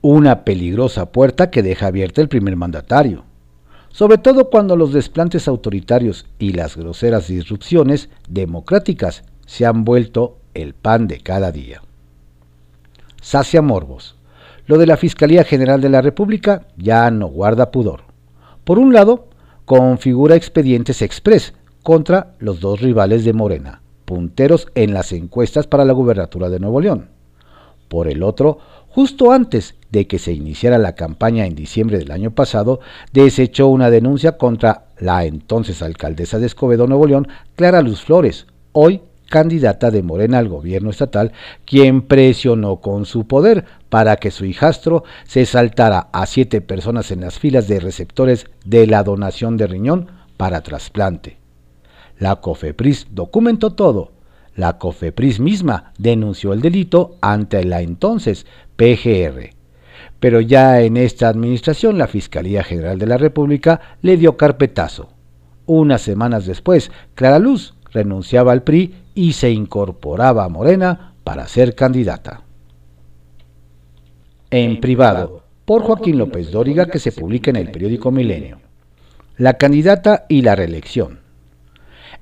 una 0.00 0.46
peligrosa 0.46 1.12
puerta 1.12 1.50
que 1.50 1.62
deja 1.62 1.88
abierta 1.88 2.22
el 2.22 2.30
primer 2.30 2.56
mandatario 2.56 3.24
sobre 3.90 4.16
todo 4.16 4.48
cuando 4.48 4.76
los 4.76 4.94
desplantes 4.94 5.46
autoritarios 5.48 6.24
y 6.38 6.52
las 6.52 6.74
groseras 6.74 7.26
disrupciones 7.26 8.08
democráticas 8.28 9.24
se 9.44 9.66
han 9.66 9.84
vuelto 9.84 10.38
el 10.54 10.74
pan 10.74 11.06
de 11.06 11.18
cada 11.18 11.52
día. 11.52 11.82
Sacia 13.20 13.60
Morbos. 13.60 14.16
Lo 14.66 14.78
de 14.78 14.86
la 14.86 14.96
Fiscalía 14.96 15.44
General 15.44 15.82
de 15.82 15.90
la 15.90 16.00
República 16.00 16.68
ya 16.78 17.10
no 17.10 17.26
guarda 17.26 17.72
pudor. 17.72 18.04
Por 18.64 18.78
un 18.78 18.94
lado, 18.94 19.28
configura 19.66 20.36
expedientes 20.36 21.02
express 21.02 21.52
contra 21.82 22.34
los 22.38 22.60
dos 22.60 22.80
rivales 22.80 23.24
de 23.24 23.32
Morena, 23.32 23.82
punteros 24.04 24.68
en 24.74 24.92
las 24.92 25.12
encuestas 25.12 25.66
para 25.66 25.84
la 25.84 25.92
gubernatura 25.92 26.48
de 26.48 26.60
Nuevo 26.60 26.80
León. 26.80 27.10
Por 27.88 28.08
el 28.08 28.22
otro, 28.22 28.58
justo 28.88 29.32
antes 29.32 29.74
de 29.90 30.06
que 30.06 30.18
se 30.18 30.32
iniciara 30.32 30.78
la 30.78 30.94
campaña 30.94 31.46
en 31.46 31.54
diciembre 31.54 31.98
del 31.98 32.12
año 32.12 32.30
pasado, 32.30 32.80
desechó 33.12 33.68
una 33.68 33.90
denuncia 33.90 34.38
contra 34.38 34.86
la 34.98 35.24
entonces 35.24 35.82
alcaldesa 35.82 36.38
de 36.38 36.46
Escobedo, 36.46 36.86
Nuevo 36.86 37.06
León, 37.06 37.28
Clara 37.56 37.82
Luz 37.82 38.02
Flores, 38.02 38.46
hoy 38.72 39.02
candidata 39.30 39.90
de 39.90 40.02
Morena 40.02 40.38
al 40.38 40.48
gobierno 40.48 40.90
estatal, 40.90 41.32
quien 41.64 42.02
presionó 42.02 42.80
con 42.80 43.06
su 43.06 43.26
poder 43.26 43.64
para 43.88 44.16
que 44.16 44.30
su 44.30 44.44
hijastro 44.44 45.04
se 45.24 45.46
saltara 45.46 46.08
a 46.12 46.26
siete 46.26 46.60
personas 46.60 47.10
en 47.10 47.22
las 47.22 47.38
filas 47.38 47.66
de 47.68 47.80
receptores 47.80 48.46
de 48.64 48.86
la 48.86 49.02
donación 49.02 49.56
de 49.56 49.66
riñón 49.66 50.10
para 50.36 50.60
trasplante. 50.62 51.39
La 52.20 52.36
COFEPRIS 52.36 53.08
documentó 53.10 53.72
todo. 53.72 54.12
La 54.54 54.78
COFEPRIS 54.78 55.40
misma 55.40 55.92
denunció 55.98 56.52
el 56.52 56.60
delito 56.60 57.16
ante 57.20 57.64
la 57.64 57.80
entonces 57.80 58.46
PGR 58.76 59.58
pero 60.20 60.42
ya 60.42 60.82
en 60.82 60.98
esta 60.98 61.28
administración 61.28 61.98
la 61.98 62.06
Fiscalía 62.06 62.62
General 62.62 62.98
de 62.98 63.06
la 63.06 63.16
República 63.16 63.80
le 64.02 64.18
dio 64.18 64.36
carpetazo. 64.36 65.08
Unas 65.66 66.02
semanas 66.02 66.46
después, 66.46 66.92
Clara 67.14 67.38
Luz 67.38 67.74
renunciaba 67.90 68.52
al 68.52 68.62
PRI 68.62 68.94
y 69.14 69.32
se 69.32 69.50
incorporaba 69.50 70.44
a 70.44 70.48
Morena 70.48 71.14
para 71.24 71.48
ser 71.48 71.74
candidata. 71.74 72.42
en 74.52 74.80
privado 74.80 75.44
por 75.64 75.82
Joaquín 75.82 76.18
López 76.18 76.50
Dóriga 76.50 76.86
que 76.86 76.98
se 76.98 77.12
publica 77.12 77.50
en 77.50 77.56
el 77.56 77.70
periódico 77.70 78.10
Milenio. 78.10 78.60
La 79.36 79.54
candidata 79.54 80.26
y 80.28 80.42
la 80.42 80.56
reelección. 80.56 81.20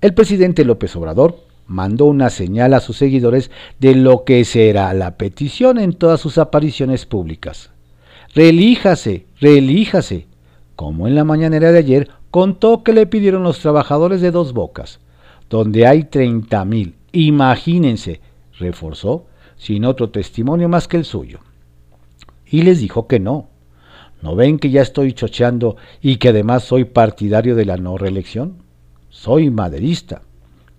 El 0.00 0.14
presidente 0.14 0.64
López 0.64 0.94
Obrador 0.94 1.40
mandó 1.66 2.04
una 2.04 2.30
señal 2.30 2.72
a 2.72 2.80
sus 2.80 2.96
seguidores 2.96 3.50
de 3.80 3.96
lo 3.96 4.22
que 4.22 4.44
será 4.44 4.94
la 4.94 5.16
petición 5.16 5.76
en 5.78 5.92
todas 5.92 6.20
sus 6.20 6.38
apariciones 6.38 7.04
públicas. 7.04 7.70
Relíjase, 8.32 9.26
relíjase. 9.40 10.26
Como 10.76 11.08
en 11.08 11.16
la 11.16 11.24
mañanera 11.24 11.72
de 11.72 11.80
ayer 11.80 12.10
contó 12.30 12.84
que 12.84 12.92
le 12.92 13.06
pidieron 13.06 13.42
los 13.42 13.58
trabajadores 13.58 14.20
de 14.20 14.30
dos 14.30 14.52
bocas, 14.52 15.00
donde 15.50 15.84
hay 15.84 16.04
30 16.04 16.64
mil. 16.64 16.94
Imagínense, 17.10 18.20
reforzó, 18.56 19.26
sin 19.56 19.84
otro 19.84 20.10
testimonio 20.10 20.68
más 20.68 20.86
que 20.86 20.96
el 20.96 21.04
suyo. 21.04 21.40
Y 22.46 22.62
les 22.62 22.78
dijo 22.78 23.08
que 23.08 23.18
no. 23.18 23.48
¿No 24.22 24.36
ven 24.36 24.60
que 24.60 24.70
ya 24.70 24.82
estoy 24.82 25.12
chocheando 25.12 25.76
y 26.00 26.18
que 26.18 26.28
además 26.28 26.62
soy 26.62 26.84
partidario 26.84 27.56
de 27.56 27.64
la 27.64 27.76
no 27.76 27.98
reelección? 27.98 28.67
Soy 29.10 29.50
maderista. 29.50 30.22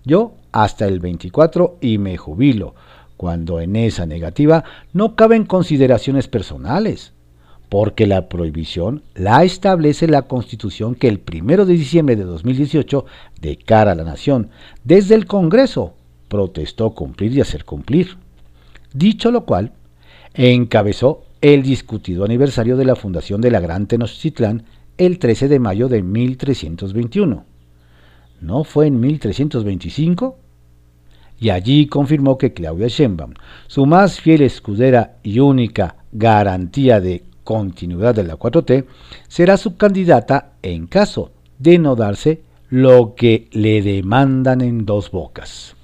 Yo 0.04 0.34
hasta 0.52 0.86
el 0.86 1.00
24 1.00 1.78
y 1.80 1.98
me 1.98 2.16
jubilo, 2.16 2.74
cuando 3.16 3.60
en 3.60 3.76
esa 3.76 4.06
negativa 4.06 4.64
no 4.92 5.14
caben 5.14 5.44
consideraciones 5.44 6.26
personales, 6.26 7.12
porque 7.68 8.06
la 8.06 8.28
prohibición 8.28 9.02
la 9.14 9.44
establece 9.44 10.08
la 10.08 10.22
Constitución 10.22 10.94
que 10.94 11.08
el 11.08 11.20
1 11.30 11.66
de 11.66 11.74
diciembre 11.74 12.16
de 12.16 12.24
2018, 12.24 13.04
de 13.40 13.56
cara 13.56 13.92
a 13.92 13.94
la 13.94 14.04
nación, 14.04 14.50
desde 14.84 15.14
el 15.14 15.26
Congreso, 15.26 15.94
protestó 16.28 16.90
cumplir 16.90 17.32
y 17.32 17.40
hacer 17.40 17.64
cumplir. 17.64 18.16
Dicho 18.92 19.30
lo 19.30 19.44
cual, 19.44 19.72
encabezó 20.34 21.24
el 21.40 21.62
discutido 21.62 22.24
aniversario 22.24 22.76
de 22.76 22.84
la 22.84 22.96
fundación 22.96 23.40
de 23.40 23.50
la 23.50 23.60
Gran 23.60 23.86
Tenochtitlán 23.86 24.64
el 24.98 25.18
13 25.18 25.48
de 25.48 25.58
mayo 25.58 25.88
de 25.88 26.02
1321. 26.02 27.49
¿No 28.40 28.64
fue 28.64 28.86
en 28.86 29.00
1325? 29.00 30.38
Y 31.38 31.50
allí 31.50 31.86
confirmó 31.86 32.38
que 32.38 32.52
Claudia 32.52 32.88
Sheinbaum, 32.88 33.34
su 33.66 33.86
más 33.86 34.20
fiel 34.20 34.42
escudera 34.42 35.16
y 35.22 35.40
única 35.40 35.96
garantía 36.12 37.00
de 37.00 37.24
continuidad 37.44 38.14
de 38.14 38.24
la 38.24 38.38
4T, 38.38 38.84
será 39.28 39.56
su 39.56 39.76
candidata 39.76 40.52
en 40.62 40.86
caso 40.86 41.32
de 41.58 41.78
no 41.78 41.96
darse 41.96 42.42
lo 42.68 43.14
que 43.14 43.48
le 43.52 43.82
demandan 43.82 44.60
en 44.60 44.86
dos 44.86 45.10
bocas. 45.10 45.74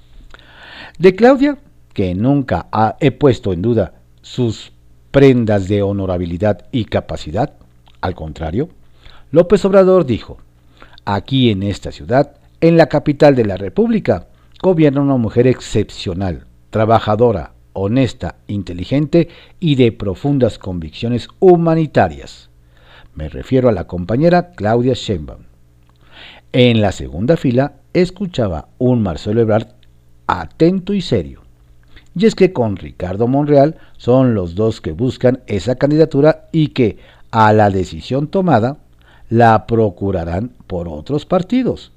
De 0.97 1.15
Claudia, 1.15 1.57
que 1.93 2.15
nunca 2.15 2.67
he 2.99 3.11
puesto 3.11 3.53
en 3.53 3.61
duda 3.61 3.95
sus 4.21 4.71
prendas 5.11 5.67
de 5.67 5.81
honorabilidad 5.81 6.67
y 6.71 6.85
capacidad, 6.85 7.53
al 8.01 8.15
contrario, 8.15 8.69
López 9.31 9.65
Obrador 9.65 10.05
dijo, 10.05 10.37
aquí 11.03 11.49
en 11.49 11.63
esta 11.63 11.91
ciudad, 11.91 12.36
en 12.61 12.77
la 12.77 12.87
capital 12.87 13.35
de 13.35 13.45
la 13.45 13.57
República, 13.57 14.27
gobierna 14.61 15.01
una 15.01 15.17
mujer 15.17 15.45
excepcional, 15.45 16.45
trabajadora, 16.71 17.53
honesta, 17.73 18.35
inteligente 18.47 19.29
y 19.59 19.75
de 19.75 19.91
profundas 19.91 20.57
convicciones 20.57 21.27
humanitarias. 21.39 22.49
Me 23.13 23.29
refiero 23.29 23.69
a 23.69 23.71
la 23.71 23.85
compañera 23.85 24.51
Claudia 24.51 24.93
Sheinbaum. 24.93 25.41
En 26.51 26.81
la 26.81 26.91
segunda 26.91 27.37
fila 27.37 27.73
escuchaba 27.93 28.69
un 28.79 29.03
Marcelo 29.03 29.41
Ebrard 29.41 29.67
atento 30.25 30.93
y 30.93 31.01
serio. 31.01 31.41
Y 32.15 32.25
es 32.25 32.33
que 32.33 32.51
con 32.51 32.77
Ricardo 32.77 33.27
Monreal 33.27 33.77
son 33.97 34.33
los 34.33 34.55
dos 34.55 34.81
que 34.81 34.91
buscan 34.91 35.41
esa 35.45 35.75
candidatura 35.75 36.47
y 36.51 36.69
que, 36.69 36.97
a 37.29 37.53
la 37.53 37.69
decisión 37.69 38.27
tomada, 38.27 38.77
la 39.29 39.67
procurarán 39.67 40.51
por 40.65 40.87
otros 40.87 41.27
partidos. 41.27 41.91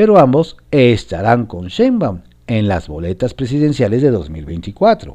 Pero 0.00 0.18
ambos 0.18 0.56
estarán 0.70 1.44
con 1.44 1.66
Sheinbaum 1.66 2.22
en 2.46 2.68
las 2.68 2.88
boletas 2.88 3.34
presidenciales 3.34 4.00
de 4.00 4.10
2024. 4.10 5.14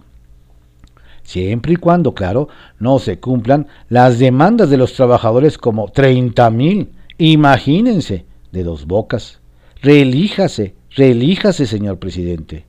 Siempre 1.23 1.73
y 1.73 1.75
cuando, 1.77 2.13
claro, 2.13 2.49
no 2.77 2.99
se 2.99 3.19
cumplan 3.19 3.65
las 3.89 4.19
demandas 4.19 4.69
de 4.69 4.77
los 4.77 4.93
trabajadores 4.93 5.57
como 5.57 5.87
30 5.87 6.51
mil, 6.51 6.91
imagínense, 7.17 8.25
de 8.51 8.63
dos 8.63 8.85
bocas. 8.85 9.39
Relíjase, 9.81 10.75
relíjase, 10.91 11.65
señor 11.65 11.97
presidente. 11.97 12.67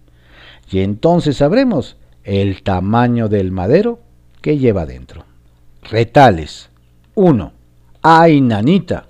Y 0.70 0.78
entonces 0.78 1.37
sabremos 1.37 1.99
el 2.25 2.62
tamaño 2.62 3.28
del 3.28 3.52
madero 3.52 4.00
que 4.40 4.56
lleva 4.56 4.87
dentro. 4.87 5.26
Retales. 5.82 6.70
1. 7.14 7.52
¡Ay, 8.00 8.40
nanita! 8.40 9.08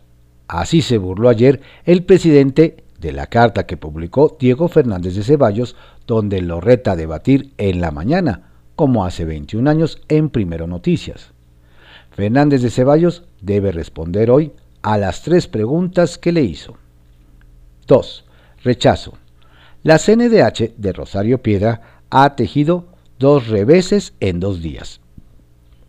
Así 0.49 0.83
se 0.83 0.99
burló 0.99 1.29
ayer 1.29 1.61
el 1.85 2.03
presidente 2.03 2.83
de 3.01 3.13
la 3.13 3.27
carta 3.27 3.67
que 3.67 3.77
publicó 3.77 4.37
Diego 4.39 4.69
Fernández 4.69 5.15
de 5.15 5.23
Ceballos, 5.23 5.77
donde 6.07 6.41
lo 6.41 6.61
reta 6.61 6.93
a 6.93 6.97
debatir 6.97 7.53
en 7.59 7.81
la 7.81 7.91
mañana, 7.91 8.51
como 8.75 9.05
hace 9.05 9.25
21 9.25 9.69
años 9.69 10.01
en 10.09 10.31
Primero 10.31 10.67
Noticias. 10.67 11.33
Fernández 12.11 12.63
de 12.63 12.71
Ceballos 12.71 13.25
debe 13.41 13.73
responder 13.73 14.31
hoy 14.31 14.53
a 14.83 14.99
las 14.99 15.23
tres 15.23 15.47
preguntas 15.47 16.19
que 16.19 16.33
le 16.33 16.43
hizo. 16.43 16.77
2. 17.87 18.25
Rechazo. 18.63 19.15
La 19.83 19.99
CNDH 19.99 20.75
de 20.77 20.93
Rosario 20.93 21.43
Piedra 21.43 22.01
ha 22.11 22.35
tejido 22.37 22.87
dos 23.19 23.49
reveses 23.49 24.15
en 24.21 24.41
dos 24.41 24.63
días. 24.63 25.01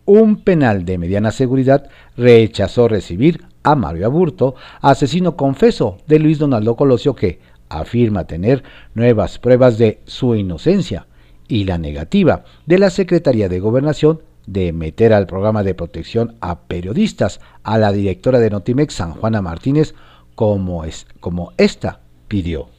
Un 0.06 0.44
penal 0.44 0.86
de 0.86 0.98
mediana 0.98 1.32
seguridad 1.32 1.90
rechazó 2.16 2.88
recibir 2.88 3.46
a 3.67 3.75
Mario 3.75 4.05
Aburto, 4.05 4.55
asesino 4.79 5.36
confeso 5.36 5.97
de 6.07 6.19
Luis 6.19 6.39
Donaldo 6.39 6.77
Colosio 6.77 7.15
que 7.15 7.41
afirma 7.67 8.25
tener 8.25 8.63
nuevas 8.93 9.39
pruebas 9.39 9.77
de 9.77 10.00
su 10.05 10.36
inocencia 10.36 11.07
y 11.50 11.65
la 11.65 11.77
negativa 11.77 12.45
de 12.65 12.79
la 12.79 12.89
Secretaría 12.89 13.50
de 13.50 13.59
Gobernación 13.59 14.21
de 14.45 14.71
meter 14.71 15.12
al 15.12 15.27
programa 15.27 15.63
de 15.63 15.75
protección 15.75 16.38
a 16.39 16.62
periodistas 16.62 17.41
a 17.63 17.77
la 17.77 17.91
directora 17.91 18.39
de 18.39 18.51
Notimex, 18.51 18.93
San 18.93 19.12
Juana 19.12 19.41
Martínez, 19.41 19.95
como, 20.36 20.86
es, 20.86 21.05
como 21.19 21.51
esta 21.57 22.00
pidió. 22.29 22.69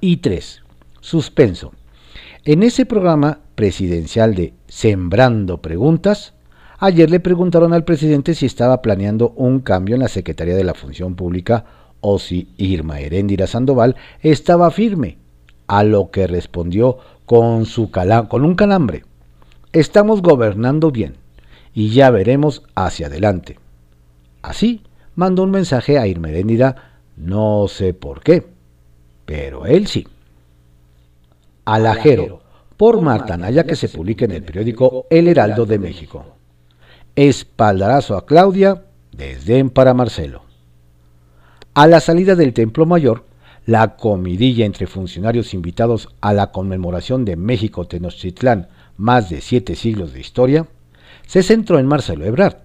Y 0.00 0.18
3. 0.18 0.62
Suspenso. 1.00 1.72
En 2.44 2.62
ese 2.62 2.86
programa 2.86 3.40
presidencial 3.56 4.36
de 4.36 4.54
Sembrando 4.68 5.60
Preguntas, 5.60 6.35
ayer 6.78 7.10
le 7.10 7.20
preguntaron 7.20 7.72
al 7.72 7.84
presidente 7.84 8.34
si 8.34 8.46
estaba 8.46 8.82
planeando 8.82 9.30
un 9.36 9.60
cambio 9.60 9.94
en 9.94 10.02
la 10.02 10.08
Secretaría 10.08 10.56
de 10.56 10.64
la 10.64 10.74
Función 10.74 11.14
Pública 11.14 11.64
o 12.00 12.18
si 12.18 12.48
Irma 12.56 13.00
Heréndira 13.00 13.46
Sandoval 13.46 13.96
estaba 14.20 14.70
firme, 14.70 15.18
a 15.66 15.82
lo 15.82 16.10
que 16.10 16.26
respondió 16.26 16.98
con, 17.24 17.66
su 17.66 17.90
con 17.90 18.44
un 18.44 18.54
calambre. 18.54 19.04
Estamos 19.72 20.22
gobernando 20.22 20.90
bien 20.90 21.16
y 21.74 21.90
ya 21.90 22.10
veremos 22.10 22.62
hacia 22.74 23.08
adelante. 23.08 23.58
Así 24.42 24.82
mandó 25.14 25.42
un 25.42 25.50
mensaje 25.50 25.98
a 25.98 26.06
Irma 26.06 26.30
Heréndira, 26.30 27.00
no 27.16 27.66
sé 27.68 27.94
por 27.94 28.22
qué 28.22 28.56
pero 29.26 29.66
él 29.66 29.88
sí. 29.88 30.06
Alajero, 31.66 32.40
por 32.76 33.02
Marta 33.02 33.36
Naya, 33.36 33.64
que 33.64 33.74
se 33.74 33.88
publica 33.88 34.24
en 34.24 34.30
el 34.30 34.44
periódico 34.44 35.06
El 35.10 35.26
Heraldo 35.26 35.66
de 35.66 35.80
México. 35.80 36.35
Espaldarazo 37.16 38.14
a 38.14 38.26
Claudia, 38.26 38.84
desdén 39.10 39.70
para 39.70 39.94
Marcelo. 39.94 40.42
A 41.72 41.86
la 41.86 42.00
salida 42.00 42.36
del 42.36 42.52
Templo 42.52 42.84
Mayor, 42.84 43.24
la 43.64 43.96
comidilla 43.96 44.66
entre 44.66 44.86
funcionarios 44.86 45.54
invitados 45.54 46.10
a 46.20 46.34
la 46.34 46.52
conmemoración 46.52 47.24
de 47.24 47.36
México 47.36 47.86
Tenochtitlán, 47.86 48.68
más 48.98 49.30
de 49.30 49.40
siete 49.40 49.76
siglos 49.76 50.12
de 50.12 50.20
historia, 50.20 50.66
se 51.26 51.42
centró 51.42 51.78
en 51.78 51.86
Marcelo 51.86 52.26
Ebrard. 52.26 52.58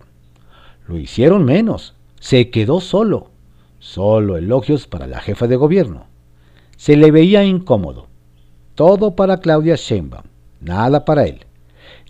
Lo 0.85 0.97
hicieron 0.97 1.45
menos, 1.45 1.95
se 2.19 2.49
quedó 2.49 2.81
solo, 2.81 3.29
solo 3.79 4.35
elogios 4.35 4.85
para 4.85 5.07
la 5.07 5.21
jefa 5.21 5.47
de 5.47 5.55
gobierno. 5.55 6.07
Se 6.75 6.97
le 6.97 7.11
veía 7.11 7.45
incómodo. 7.45 8.07
Todo 8.75 9.15
para 9.15 9.37
Claudia 9.37 9.77
Sheinbaum, 9.77 10.25
nada 10.59 11.05
para 11.05 11.25
él. 11.25 11.45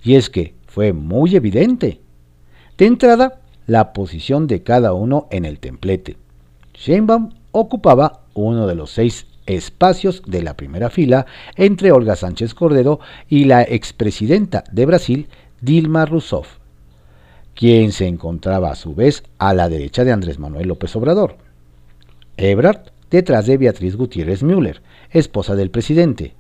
Y 0.04 0.16
es 0.16 0.32
que 0.32 0.56
fue 0.66 0.92
muy 0.92 1.36
evidente. 1.36 2.01
De 2.82 2.88
entrada, 2.88 3.42
la 3.68 3.94
posición 3.94 4.48
de 4.48 4.64
cada 4.64 4.94
uno 4.94 5.28
en 5.30 5.46
el 5.46 5.60
templete. 5.60 6.18
Sheinbaum 6.74 7.30
ocupaba 7.52 8.22
uno 8.34 8.66
de 8.66 8.74
los 8.74 8.90
seis 8.90 9.28
espacios 9.46 10.24
de 10.26 10.42
la 10.42 10.58
primera 10.58 10.90
fila 10.90 11.28
entre 11.58 11.92
Olga 11.92 12.16
Sánchez 12.16 12.56
Cordero 12.56 13.00
y 13.30 13.44
la 13.44 13.62
expresidenta 13.62 14.64
de 14.72 14.88
Brasil, 14.88 15.28
Dilma 15.62 16.08
Rousseff, 16.08 16.58
quien 17.54 17.92
se 17.92 18.08
encontraba 18.08 18.72
a 18.72 18.76
su 18.76 18.96
vez 18.96 19.22
a 19.38 19.54
la 19.54 19.70
derecha 19.70 20.04
de 20.04 20.14
Andrés 20.14 20.40
Manuel 20.40 20.68
López 20.68 20.96
Obrador. 20.96 21.38
Ebrard 22.36 22.88
detrás 23.12 23.46
de 23.46 23.58
Beatriz 23.58 23.96
Gutiérrez 23.96 24.42
Müller, 24.42 24.82
esposa 25.12 25.54
del 25.54 25.70
presidente, 25.70 26.34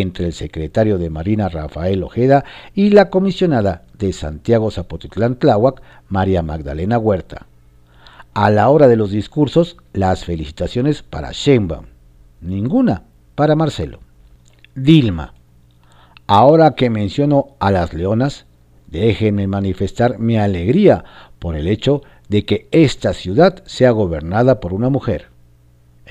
entre 0.00 0.26
el 0.26 0.32
secretario 0.32 0.98
de 0.98 1.10
Marina 1.10 1.48
Rafael 1.48 2.02
Ojeda 2.02 2.44
y 2.74 2.90
la 2.90 3.10
comisionada 3.10 3.84
de 3.98 4.12
Santiago 4.12 4.70
Zapotitlán 4.70 5.36
Tláhuac, 5.36 5.82
María 6.08 6.42
Magdalena 6.42 6.98
Huerta. 6.98 7.46
A 8.34 8.50
la 8.50 8.68
hora 8.70 8.88
de 8.88 8.96
los 8.96 9.10
discursos, 9.10 9.76
las 9.92 10.24
felicitaciones 10.24 11.02
para 11.02 11.32
Sheinbaum, 11.32 11.86
ninguna 12.40 13.02
para 13.34 13.54
Marcelo. 13.54 14.00
Dilma. 14.74 15.34
Ahora 16.26 16.74
que 16.74 16.88
menciono 16.88 17.48
a 17.58 17.70
las 17.70 17.92
leonas, 17.92 18.46
déjenme 18.86 19.46
manifestar 19.46 20.18
mi 20.18 20.38
alegría 20.38 21.04
por 21.38 21.56
el 21.56 21.68
hecho 21.68 22.02
de 22.28 22.46
que 22.46 22.68
esta 22.70 23.12
ciudad 23.12 23.62
sea 23.66 23.90
gobernada 23.90 24.60
por 24.60 24.72
una 24.72 24.88
mujer. 24.88 25.31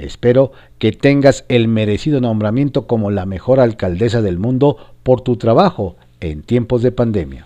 Espero 0.01 0.51
que 0.79 0.91
tengas 0.91 1.45
el 1.47 1.67
merecido 1.67 2.21
nombramiento 2.21 2.87
como 2.87 3.11
la 3.11 3.27
mejor 3.27 3.59
alcaldesa 3.59 4.23
del 4.23 4.39
mundo 4.39 4.77
por 5.03 5.21
tu 5.21 5.37
trabajo 5.37 5.95
en 6.21 6.41
tiempos 6.41 6.81
de 6.81 6.91
pandemia. 6.91 7.45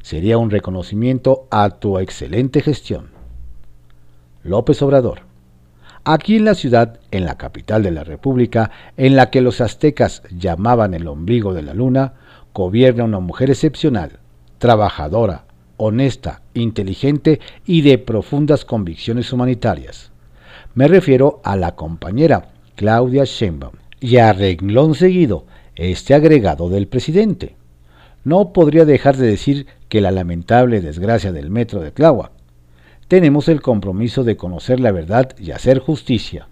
Sería 0.00 0.38
un 0.38 0.50
reconocimiento 0.50 1.48
a 1.50 1.70
tu 1.70 1.98
excelente 1.98 2.60
gestión. 2.60 3.08
López 4.44 4.82
Obrador. 4.82 5.22
Aquí 6.04 6.36
en 6.36 6.44
la 6.44 6.54
ciudad, 6.54 7.00
en 7.10 7.24
la 7.24 7.38
capital 7.38 7.82
de 7.82 7.90
la 7.90 8.04
República, 8.04 8.70
en 8.96 9.16
la 9.16 9.30
que 9.30 9.40
los 9.40 9.60
aztecas 9.60 10.22
llamaban 10.30 10.94
el 10.94 11.08
ombligo 11.08 11.54
de 11.54 11.62
la 11.62 11.74
luna, 11.74 12.12
gobierna 12.54 13.02
una 13.02 13.18
mujer 13.18 13.50
excepcional, 13.50 14.20
trabajadora, 14.58 15.46
honesta, 15.76 16.42
inteligente 16.52 17.40
y 17.66 17.82
de 17.82 17.98
profundas 17.98 18.64
convicciones 18.64 19.32
humanitarias. 19.32 20.13
Me 20.74 20.88
refiero 20.88 21.40
a 21.44 21.54
la 21.54 21.76
compañera 21.76 22.48
Claudia 22.74 23.22
Sheinbaum 23.24 23.74
y 24.00 24.16
a 24.16 24.32
renglón 24.32 24.96
seguido 24.96 25.46
este 25.76 26.14
agregado 26.14 26.68
del 26.68 26.88
presidente. 26.88 27.54
No 28.24 28.52
podría 28.52 28.84
dejar 28.84 29.16
de 29.16 29.28
decir 29.28 29.68
que 29.88 30.00
la 30.00 30.10
lamentable 30.10 30.80
desgracia 30.80 31.30
del 31.30 31.48
metro 31.48 31.80
de 31.80 31.92
Tláhuac. 31.92 32.32
Tenemos 33.06 33.48
el 33.48 33.62
compromiso 33.62 34.24
de 34.24 34.36
conocer 34.36 34.80
la 34.80 34.90
verdad 34.90 35.36
y 35.38 35.52
hacer 35.52 35.78
justicia. 35.78 36.48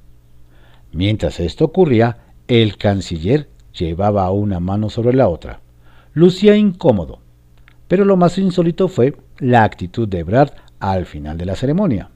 Mientras 0.93 1.41
esto 1.41 1.65
ocurría, 1.65 2.19
el 2.47 2.77
canciller 2.77 3.49
llevaba 3.77 4.31
una 4.31 4.61
mano 4.61 4.89
sobre 4.89 5.17
la 5.17 5.29
otra. 5.29 5.63
Lucía 6.15 6.55
incómodo, 6.55 7.19
pero 7.89 8.05
lo 8.05 8.17
más 8.17 8.39
insólito 8.39 8.87
fue 8.87 9.17
la 9.39 9.65
actitud 9.65 10.07
de 10.07 10.23
Brad 10.23 10.51
al 10.79 11.07
final 11.07 11.37
de 11.39 11.47
la 11.47 11.57
ceremonia 11.57 12.12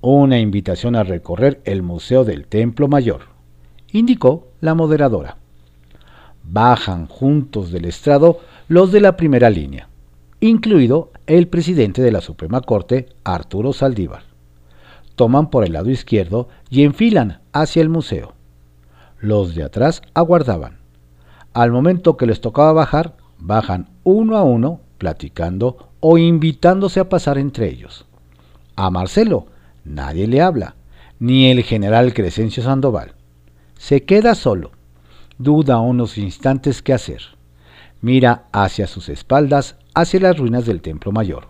una 0.00 0.38
invitación 0.38 0.96
a 0.96 1.02
recorrer 1.02 1.60
el 1.64 1.82
Museo 1.82 2.24
del 2.24 2.46
Templo 2.46 2.88
Mayor, 2.88 3.22
indicó 3.92 4.48
la 4.60 4.74
moderadora. 4.74 5.36
Bajan 6.44 7.06
juntos 7.06 7.72
del 7.72 7.86
estrado 7.86 8.40
los 8.68 8.92
de 8.92 9.00
la 9.00 9.16
primera 9.16 9.50
línea, 9.50 9.88
incluido 10.40 11.10
el 11.26 11.48
presidente 11.48 12.02
de 12.02 12.12
la 12.12 12.20
Suprema 12.20 12.60
Corte, 12.60 13.08
Arturo 13.24 13.72
Saldívar. 13.72 14.22
Toman 15.16 15.50
por 15.50 15.64
el 15.64 15.72
lado 15.72 15.90
izquierdo 15.90 16.48
y 16.70 16.82
enfilan 16.82 17.40
hacia 17.52 17.82
el 17.82 17.88
museo. 17.88 18.34
Los 19.18 19.54
de 19.54 19.64
atrás 19.64 20.02
aguardaban. 20.14 20.78
Al 21.54 21.72
momento 21.72 22.16
que 22.16 22.26
les 22.26 22.40
tocaba 22.40 22.72
bajar, 22.72 23.16
bajan 23.38 23.88
uno 24.04 24.36
a 24.36 24.42
uno, 24.42 24.80
platicando 24.98 25.88
o 26.00 26.18
invitándose 26.18 27.00
a 27.00 27.08
pasar 27.08 27.38
entre 27.38 27.68
ellos. 27.68 28.06
A 28.76 28.90
Marcelo, 28.90 29.46
Nadie 29.86 30.26
le 30.26 30.42
habla, 30.42 30.74
ni 31.20 31.48
el 31.48 31.62
general 31.62 32.12
Crescencio 32.12 32.62
Sandoval. 32.62 33.12
Se 33.78 34.02
queda 34.02 34.34
solo. 34.34 34.72
Duda 35.38 35.78
unos 35.78 36.18
instantes 36.18 36.82
qué 36.82 36.92
hacer. 36.92 37.20
Mira 38.00 38.46
hacia 38.52 38.88
sus 38.88 39.08
espaldas, 39.08 39.76
hacia 39.94 40.20
las 40.20 40.36
ruinas 40.36 40.66
del 40.66 40.80
Templo 40.80 41.12
Mayor. 41.12 41.48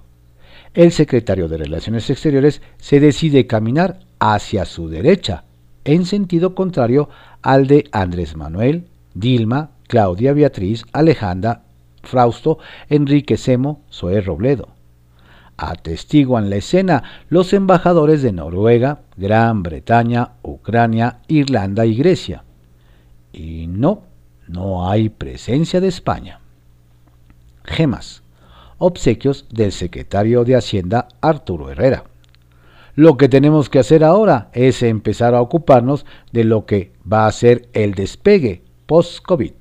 El 0.75 0.93
secretario 0.93 1.49
de 1.49 1.57
Relaciones 1.57 2.11
Exteriores 2.11 2.61
se 2.77 3.01
decide 3.01 3.47
caminar 3.47 4.01
hacia 4.19 4.67
su 4.67 4.89
derecha, 4.89 5.45
en 5.85 6.05
sentido 6.05 6.55
contrario 6.55 7.09
al 7.41 7.67
de 7.67 7.89
Andrés 7.91 8.37
Manuel, 8.37 8.87
Dilma, 9.15 9.71
Claudia 9.89 10.35
Beatriz, 10.35 10.85
Alejandra, 10.93 11.63
Frausto, 12.03 12.59
Enrique 12.91 13.39
Semo, 13.39 13.81
Zoé 13.91 14.21
Robledo 14.21 14.76
atestiguan 15.57 16.51
la 16.51 16.57
escena 16.57 17.03
los 17.29 17.53
embajadores 17.53 18.23
de 18.23 18.33
Noruega, 18.33 19.01
Gran 19.17 19.63
Bretaña, 19.63 20.33
Ucrania, 20.43 21.21
Irlanda 21.29 21.87
y 21.87 21.95
Grecia. 21.95 22.45
Y 23.33 23.67
no, 23.67 24.03
no 24.49 24.89
hay 24.89 25.09
presencia 25.09 25.81
de 25.81 25.89
España. 25.89 26.41
Gemas. 27.65 28.23
Obsequios 28.79 29.47
del 29.51 29.73
secretario 29.73 30.45
de 30.45 30.57
Hacienda 30.57 31.09
Arturo 31.23 31.71
Herrera. 31.71 32.05
Lo 32.95 33.17
que 33.17 33.29
tenemos 33.29 33.69
que 33.69 33.79
hacer 33.79 34.05
ahora 34.05 34.49
es 34.53 34.83
empezar 34.83 35.35
a 35.35 35.41
ocuparnos 35.41 36.07
de 36.33 36.45
lo 36.45 36.67
que 36.67 36.93
va 37.11 37.27
a 37.27 37.33
ser 37.33 37.69
el 37.73 37.95
despegue 37.95 38.63
post-COVID. 38.87 39.53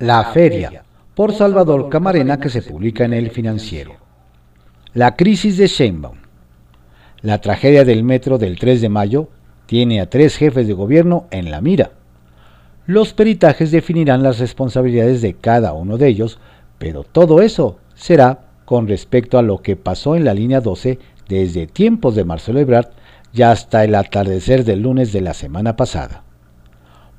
La 0.00 0.24
feria, 0.32 0.84
por 1.14 1.32
Salvador 1.32 1.88
Camarena, 1.88 2.38
que 2.38 2.50
se 2.50 2.62
publica 2.62 3.04
en 3.04 3.14
el 3.14 3.30
financiero. 3.30 4.03
La 4.94 5.16
crisis 5.16 5.56
de 5.56 5.66
Sheinbaum. 5.66 6.18
La 7.20 7.40
tragedia 7.40 7.84
del 7.84 8.04
metro 8.04 8.38
del 8.38 8.60
3 8.60 8.80
de 8.80 8.88
mayo 8.88 9.28
tiene 9.66 10.00
a 10.00 10.08
tres 10.08 10.36
jefes 10.36 10.68
de 10.68 10.72
gobierno 10.72 11.26
en 11.32 11.50
la 11.50 11.60
mira. 11.60 11.90
Los 12.86 13.12
peritajes 13.12 13.72
definirán 13.72 14.22
las 14.22 14.38
responsabilidades 14.38 15.20
de 15.20 15.34
cada 15.34 15.72
uno 15.72 15.98
de 15.98 16.06
ellos, 16.06 16.38
pero 16.78 17.02
todo 17.02 17.42
eso 17.42 17.78
será 17.96 18.44
con 18.66 18.86
respecto 18.86 19.36
a 19.36 19.42
lo 19.42 19.62
que 19.62 19.74
pasó 19.74 20.14
en 20.14 20.24
la 20.24 20.32
línea 20.32 20.60
12 20.60 21.00
desde 21.28 21.66
tiempos 21.66 22.14
de 22.14 22.22
Marcelo 22.22 22.60
Ebrard 22.60 22.90
y 23.32 23.42
hasta 23.42 23.82
el 23.82 23.96
atardecer 23.96 24.62
del 24.64 24.82
lunes 24.82 25.12
de 25.12 25.22
la 25.22 25.34
semana 25.34 25.74
pasada. 25.74 26.22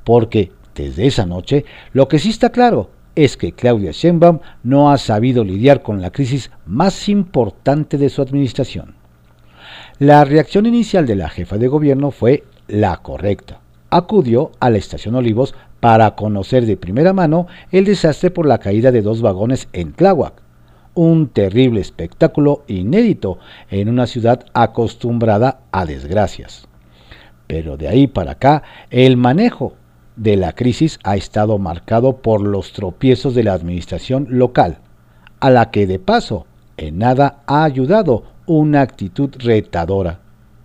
Porque 0.06 0.54
desde 0.76 1.08
esa 1.08 1.26
noche 1.26 1.66
lo 1.92 2.08
que 2.08 2.20
sí 2.20 2.30
está 2.30 2.52
claro 2.52 2.95
es 3.16 3.38
que 3.38 3.54
Claudia 3.54 3.92
Sheinbaum 3.92 4.40
no 4.64 4.92
ha 4.92 4.98
sabido 4.98 5.44
lidiar 5.44 5.82
con 5.82 6.02
la 6.02 6.12
crisis 6.12 6.52
más 6.66 7.10
importante 7.10 7.98
de 7.98 8.10
su 8.10 8.22
administración. 8.22 8.96
La 9.98 10.26
reacción 10.26 10.66
inicial 10.66 11.06
de 11.08 11.16
la 11.16 11.30
jefa 11.30 11.58
de 11.58 11.68
gobierno 11.68 12.12
fue 12.12 12.44
la 12.68 12.98
correcta. 12.98 13.62
Acudió 13.90 14.52
a 14.60 14.70
la 14.70 14.78
estación 14.78 15.16
Olivos 15.16 15.56
para 15.80 16.16
conocer 16.16 16.66
de 16.66 16.78
primera 16.78 17.14
mano 17.14 17.48
el 17.72 17.86
desastre 17.86 18.32
por 18.32 18.46
la 18.46 18.58
caída 18.58 18.92
de 18.92 19.02
dos 19.02 19.22
vagones 19.22 19.70
en 19.72 19.94
Tláhuac, 19.94 20.42
un 20.96 21.28
terrible 21.28 21.82
espectáculo 21.82 22.64
inédito 22.68 23.38
en 23.70 23.90
una 23.90 24.08
ciudad 24.08 24.46
acostumbrada 24.54 25.60
a 25.72 25.86
desgracias. 25.86 26.68
Pero 27.48 27.78
de 27.78 27.88
ahí 27.88 28.08
para 28.08 28.32
acá, 28.32 28.64
el 28.90 29.18
manejo 29.18 29.76
de 30.16 30.36
la 30.38 30.54
crisis 30.54 31.00
ha 31.04 31.16
estado 31.16 31.58
marcado 31.58 32.18
por 32.18 32.42
los 32.42 32.74
tropiezos 32.74 33.36
de 33.36 33.44
la 33.44 33.54
administración 33.54 34.28
local, 34.30 34.80
a 35.40 35.50
la 35.50 35.72
que 35.72 35.88
de 35.88 36.00
paso 36.00 36.46
en 36.78 37.00
nada 37.00 37.44
ha 37.48 37.64
ayudado 37.64 38.24
una 38.46 38.82
actitud 38.82 39.32
retadora, 39.38 40.20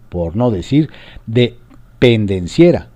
por 0.09 0.37
no 0.37 0.51
decir 0.51 0.91
de 1.27 1.57
pendenciera, 1.99 2.89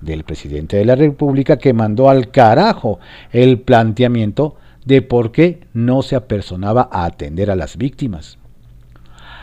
del 0.00 0.24
presidente 0.24 0.76
de 0.76 0.84
la 0.84 0.94
República 0.94 1.56
que 1.56 1.72
mandó 1.72 2.08
al 2.10 2.30
carajo 2.30 3.00
el 3.32 3.60
planteamiento 3.60 4.56
de 4.84 5.02
por 5.02 5.32
qué 5.32 5.66
no 5.72 6.02
se 6.02 6.16
apersonaba 6.16 6.88
a 6.92 7.04
atender 7.06 7.50
a 7.50 7.56
las 7.56 7.76
víctimas. 7.76 8.38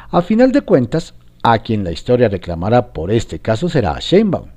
A 0.09 0.21
final 0.21 0.51
de 0.51 0.61
cuentas, 0.61 1.15
a 1.41 1.59
quien 1.59 1.83
la 1.83 1.91
historia 1.91 2.29
reclamará 2.29 2.93
por 2.93 3.11
este 3.11 3.39
caso 3.39 3.67
será 3.67 3.97
Sheinbaum, 3.99 4.47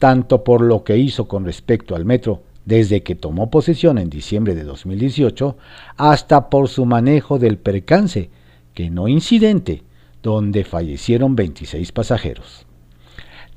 tanto 0.00 0.42
por 0.44 0.62
lo 0.62 0.82
que 0.82 0.96
hizo 0.96 1.28
con 1.28 1.44
respecto 1.44 1.94
al 1.94 2.06
metro 2.06 2.42
desde 2.64 3.02
que 3.02 3.14
tomó 3.14 3.50
posesión 3.50 3.98
en 3.98 4.08
diciembre 4.08 4.54
de 4.54 4.64
2018, 4.64 5.58
hasta 5.98 6.48
por 6.48 6.68
su 6.68 6.86
manejo 6.86 7.38
del 7.38 7.58
percance, 7.58 8.30
que 8.72 8.88
no 8.88 9.08
incidente, 9.08 9.82
donde 10.22 10.64
fallecieron 10.64 11.36
26 11.36 11.92
pasajeros. 11.92 12.64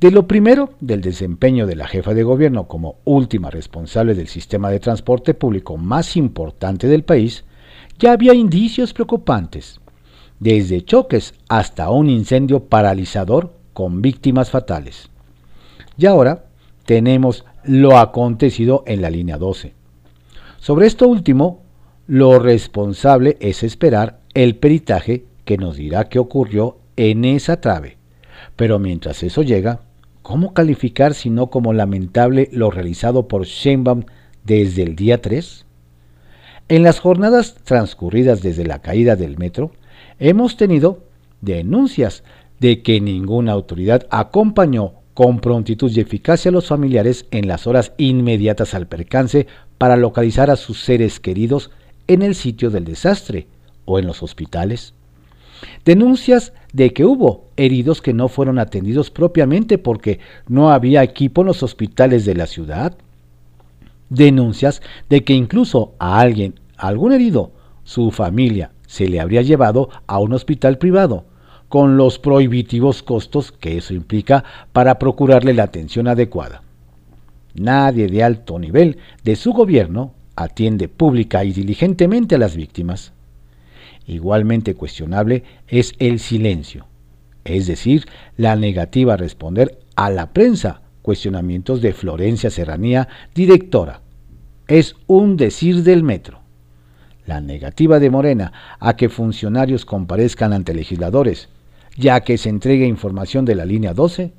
De 0.02 0.12
lo 0.12 0.28
primero, 0.28 0.74
del 0.82 1.00
desempeño 1.00 1.66
de 1.66 1.78
la 1.78 1.88
jefa 1.88 2.14
de 2.14 2.24
gobierno 2.24 2.68
como 2.68 2.98
última 3.06 3.50
responsable 3.50 4.14
del 4.14 4.28
sistema 4.28 4.70
de 4.70 4.82
transporte 4.82 5.34
público 5.34 5.78
más 5.78 6.18
importante 6.18 6.88
del 6.88 7.06
país, 7.06 7.46
ya 8.00 8.12
había 8.12 8.34
indicios 8.34 8.92
preocupantes, 8.92 9.80
desde 10.42 10.84
choques 10.84 11.36
hasta 11.48 11.90
un 11.90 12.10
incendio 12.10 12.66
paralizador 12.66 13.54
con 13.72 14.02
víctimas 14.02 14.52
fatales. 14.52 15.13
Y 15.98 16.06
ahora 16.06 16.46
tenemos 16.86 17.46
lo 17.64 17.98
acontecido 17.98 18.84
en 18.88 19.02
la 19.02 19.10
línea 19.10 19.38
12. 19.38 19.74
Sobre 20.60 20.88
esto 20.88 21.08
último, 21.08 21.62
lo 22.08 22.40
responsable 22.40 23.38
es 23.40 23.64
esperar 23.64 24.20
el 24.34 24.56
peritaje 24.56 25.26
que 25.46 25.58
nos 25.58 25.78
dirá 25.78 26.10
qué 26.10 26.20
ocurrió 26.20 26.78
en 26.96 27.26
esa 27.26 27.62
trave. 27.62 27.98
Pero 28.56 28.80
mientras 28.80 29.24
eso 29.24 29.42
llega, 29.42 29.82
¿cómo 30.22 30.54
calificar 30.54 31.14
sino 31.14 31.48
como 31.48 31.74
lamentable 31.74 32.50
lo 32.52 32.72
realizado 32.72 33.28
por 33.28 33.46
Sheinbaum 33.46 34.04
desde 34.44 34.84
el 34.84 34.96
día 34.96 35.22
3? 35.22 35.66
En 36.70 36.84
las 36.84 37.00
jornadas 37.00 37.56
transcurridas 37.64 38.42
desde 38.42 38.66
la 38.66 38.82
caída 38.82 39.16
del 39.16 39.38
metro, 39.38 39.72
hemos 40.20 40.58
tenido 40.58 41.04
denuncias 41.42 42.24
de 42.60 42.82
que 42.82 43.02
ninguna 43.02 43.52
autoridad 43.52 44.08
acompañó 44.10 45.03
con 45.14 45.40
prontitud 45.40 45.92
y 45.92 46.00
eficacia 46.00 46.50
a 46.50 46.52
los 46.52 46.68
familiares 46.68 47.26
en 47.32 47.48
las 47.48 47.68
horas 47.68 47.94
inmediatas 47.98 48.74
al 48.74 48.88
percance 48.88 49.48
para 49.78 49.96
localizar 49.96 50.50
a 50.50 50.56
sus 50.56 50.82
seres 50.82 51.20
queridos 51.20 51.72
en 52.08 52.22
el 52.22 52.36
sitio 52.36 52.70
del 52.70 52.86
desastre 52.86 53.48
o 53.86 54.00
en 54.00 54.08
los 54.08 54.24
hospitales. 54.24 54.94
Denuncias 55.86 56.54
de 56.74 56.92
que 56.94 57.06
hubo 57.06 57.46
heridos 57.56 58.02
que 58.02 58.14
no 58.14 58.28
fueron 58.28 58.60
atendidos 58.60 59.12
propiamente 59.12 59.78
porque 59.78 60.20
no 60.48 60.72
había 60.72 61.04
equipo 61.04 61.42
en 61.42 61.48
los 61.48 61.64
hospitales 61.64 62.26
de 62.26 62.36
la 62.36 62.48
ciudad. 62.48 62.98
Denuncias 64.10 64.82
de 65.10 65.24
que 65.24 65.34
incluso 65.34 65.94
a 66.00 66.20
alguien, 66.20 66.60
algún 66.78 67.14
herido, 67.14 67.52
su 67.84 68.12
familia 68.12 68.72
se 68.88 69.08
le 69.08 69.20
habría 69.20 69.42
llevado 69.42 69.90
a 70.08 70.20
un 70.20 70.34
hospital 70.34 70.78
privado, 70.78 71.26
con 71.74 71.98
los 71.98 72.20
prohibitivos 72.20 73.02
costos 73.02 73.52
que 73.52 73.78
eso 73.78 73.96
implica 73.96 74.44
para 74.74 75.00
procurarle 75.00 75.56
la 75.56 75.64
atención 75.64 76.08
adecuada. 76.08 76.62
Nadie 77.56 78.08
de 78.10 78.22
alto 78.22 78.60
nivel 78.60 79.00
de 79.24 79.36
su 79.36 79.54
gobierno 79.54 80.14
atiende 80.36 80.88
pública 80.88 81.44
y 81.44 81.52
diligentemente 81.52 82.36
a 82.36 82.38
las 82.38 82.56
víctimas. 82.56 83.12
Igualmente 84.06 84.76
cuestionable 84.76 85.46
es 85.68 85.96
el 85.98 86.20
silencio, 86.20 86.86
es 87.44 87.66
decir, 87.66 88.06
la 88.38 88.56
negativa 88.56 89.16
a 89.16 89.18
responder 89.18 89.80
a 89.96 90.12
la 90.12 90.32
prensa 90.32 90.84
cuestionamientos 91.02 91.82
de 91.82 91.94
Florencia 91.94 92.52
Serranía, 92.52 93.08
directora. 93.34 94.02
Es 94.68 94.96
un 95.08 95.38
decir 95.38 95.82
del 95.82 96.04
metro. 96.04 96.42
La 97.26 97.42
negativa 97.42 97.98
de 97.98 98.12
Morena 98.12 98.54
a 98.80 98.96
que 98.96 99.10
funcionarios 99.10 99.86
comparezcan 99.86 100.54
ante 100.54 100.76
legisladores 100.76 101.50
ya 101.98 102.22
que 102.22 102.38
se 102.38 102.50
entregue 102.50 102.86
información 102.86 103.46
de 103.46 103.56
la 103.56 103.66
línea 103.66 103.94
12. 103.94 104.34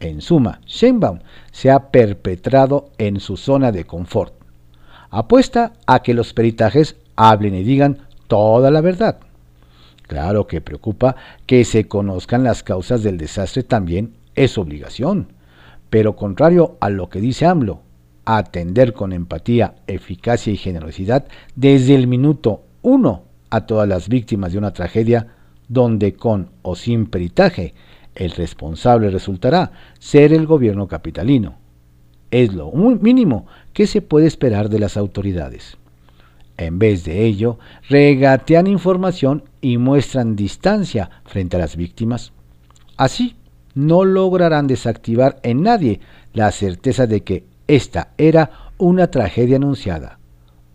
En 0.00 0.20
suma, 0.20 0.60
Sheinbaum 0.66 1.20
se 1.50 1.70
ha 1.70 1.90
perpetrado 1.90 2.90
en 2.98 3.20
su 3.20 3.36
zona 3.36 3.72
de 3.72 3.84
confort. 3.84 4.34
Apuesta 5.10 5.72
a 5.86 6.02
que 6.02 6.14
los 6.14 6.34
peritajes 6.34 6.96
hablen 7.16 7.54
y 7.54 7.64
digan 7.64 7.98
toda 8.26 8.70
la 8.70 8.80
verdad. 8.80 9.18
Claro 10.06 10.46
que 10.46 10.60
preocupa 10.60 11.16
que 11.46 11.64
se 11.64 11.88
conozcan 11.88 12.44
las 12.44 12.62
causas 12.62 13.02
del 13.02 13.18
desastre 13.18 13.62
también 13.62 14.14
es 14.34 14.56
obligación, 14.56 15.32
pero 15.90 16.16
contrario 16.16 16.76
a 16.80 16.90
lo 16.90 17.08
que 17.08 17.20
dice 17.20 17.46
AMLO, 17.46 17.82
atender 18.24 18.92
con 18.92 19.12
empatía, 19.12 19.74
eficacia 19.86 20.52
y 20.52 20.56
generosidad 20.56 21.26
desde 21.56 21.94
el 21.94 22.06
minuto 22.06 22.62
uno 22.82 23.24
a 23.50 23.66
todas 23.66 23.88
las 23.88 24.08
víctimas 24.08 24.52
de 24.52 24.58
una 24.58 24.72
tragedia 24.72 25.37
donde 25.68 26.14
con 26.14 26.50
o 26.62 26.74
sin 26.74 27.06
peritaje 27.06 27.74
el 28.14 28.32
responsable 28.32 29.10
resultará 29.10 29.72
ser 29.98 30.32
el 30.32 30.46
gobierno 30.46 30.88
capitalino. 30.88 31.56
Es 32.30 32.52
lo 32.52 32.70
mínimo 32.72 33.46
que 33.72 33.86
se 33.86 34.02
puede 34.02 34.26
esperar 34.26 34.68
de 34.68 34.80
las 34.80 34.96
autoridades. 34.96 35.76
En 36.56 36.78
vez 36.78 37.04
de 37.04 37.24
ello, 37.24 37.58
regatean 37.88 38.66
información 38.66 39.44
y 39.60 39.78
muestran 39.78 40.34
distancia 40.34 41.08
frente 41.24 41.56
a 41.56 41.60
las 41.60 41.76
víctimas. 41.76 42.32
Así, 42.96 43.36
no 43.74 44.04
lograrán 44.04 44.66
desactivar 44.66 45.38
en 45.44 45.62
nadie 45.62 46.00
la 46.32 46.50
certeza 46.50 47.06
de 47.06 47.22
que 47.22 47.44
esta 47.68 48.12
era 48.18 48.72
una 48.76 49.10
tragedia 49.10 49.56
anunciada 49.56 50.17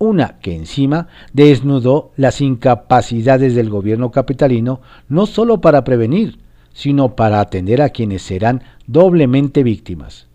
una 0.04 0.40
que 0.40 0.56
encima 0.56 1.08
desnudó 1.32 2.12
las 2.18 2.42
incapacidades 2.42 3.56
del 3.56 3.70
gobierno 3.70 4.12
capitalino 4.12 4.82
no 5.08 5.26
solo 5.26 5.62
para 5.62 5.84
prevenir, 5.84 6.40
sino 6.74 7.16
para 7.16 7.40
atender 7.40 7.82
a 7.82 7.90
quienes 7.90 8.22
serán 8.22 8.64
doblemente 8.86 9.64
víctimas 9.64 10.28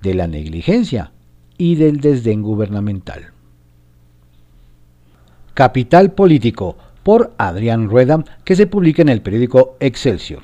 de 0.00 0.14
la 0.14 0.26
negligencia 0.26 1.12
y 1.58 1.74
del 1.74 2.00
desdén 2.00 2.42
gubernamental. 2.42 3.32
Capital 5.54 6.12
Político 6.12 6.76
por 7.02 7.32
Adrián 7.38 7.88
Rueda, 7.88 8.24
que 8.44 8.56
se 8.56 8.66
publica 8.66 9.02
en 9.02 9.08
el 9.08 9.22
periódico 9.22 9.76
Excelsior. 9.80 10.42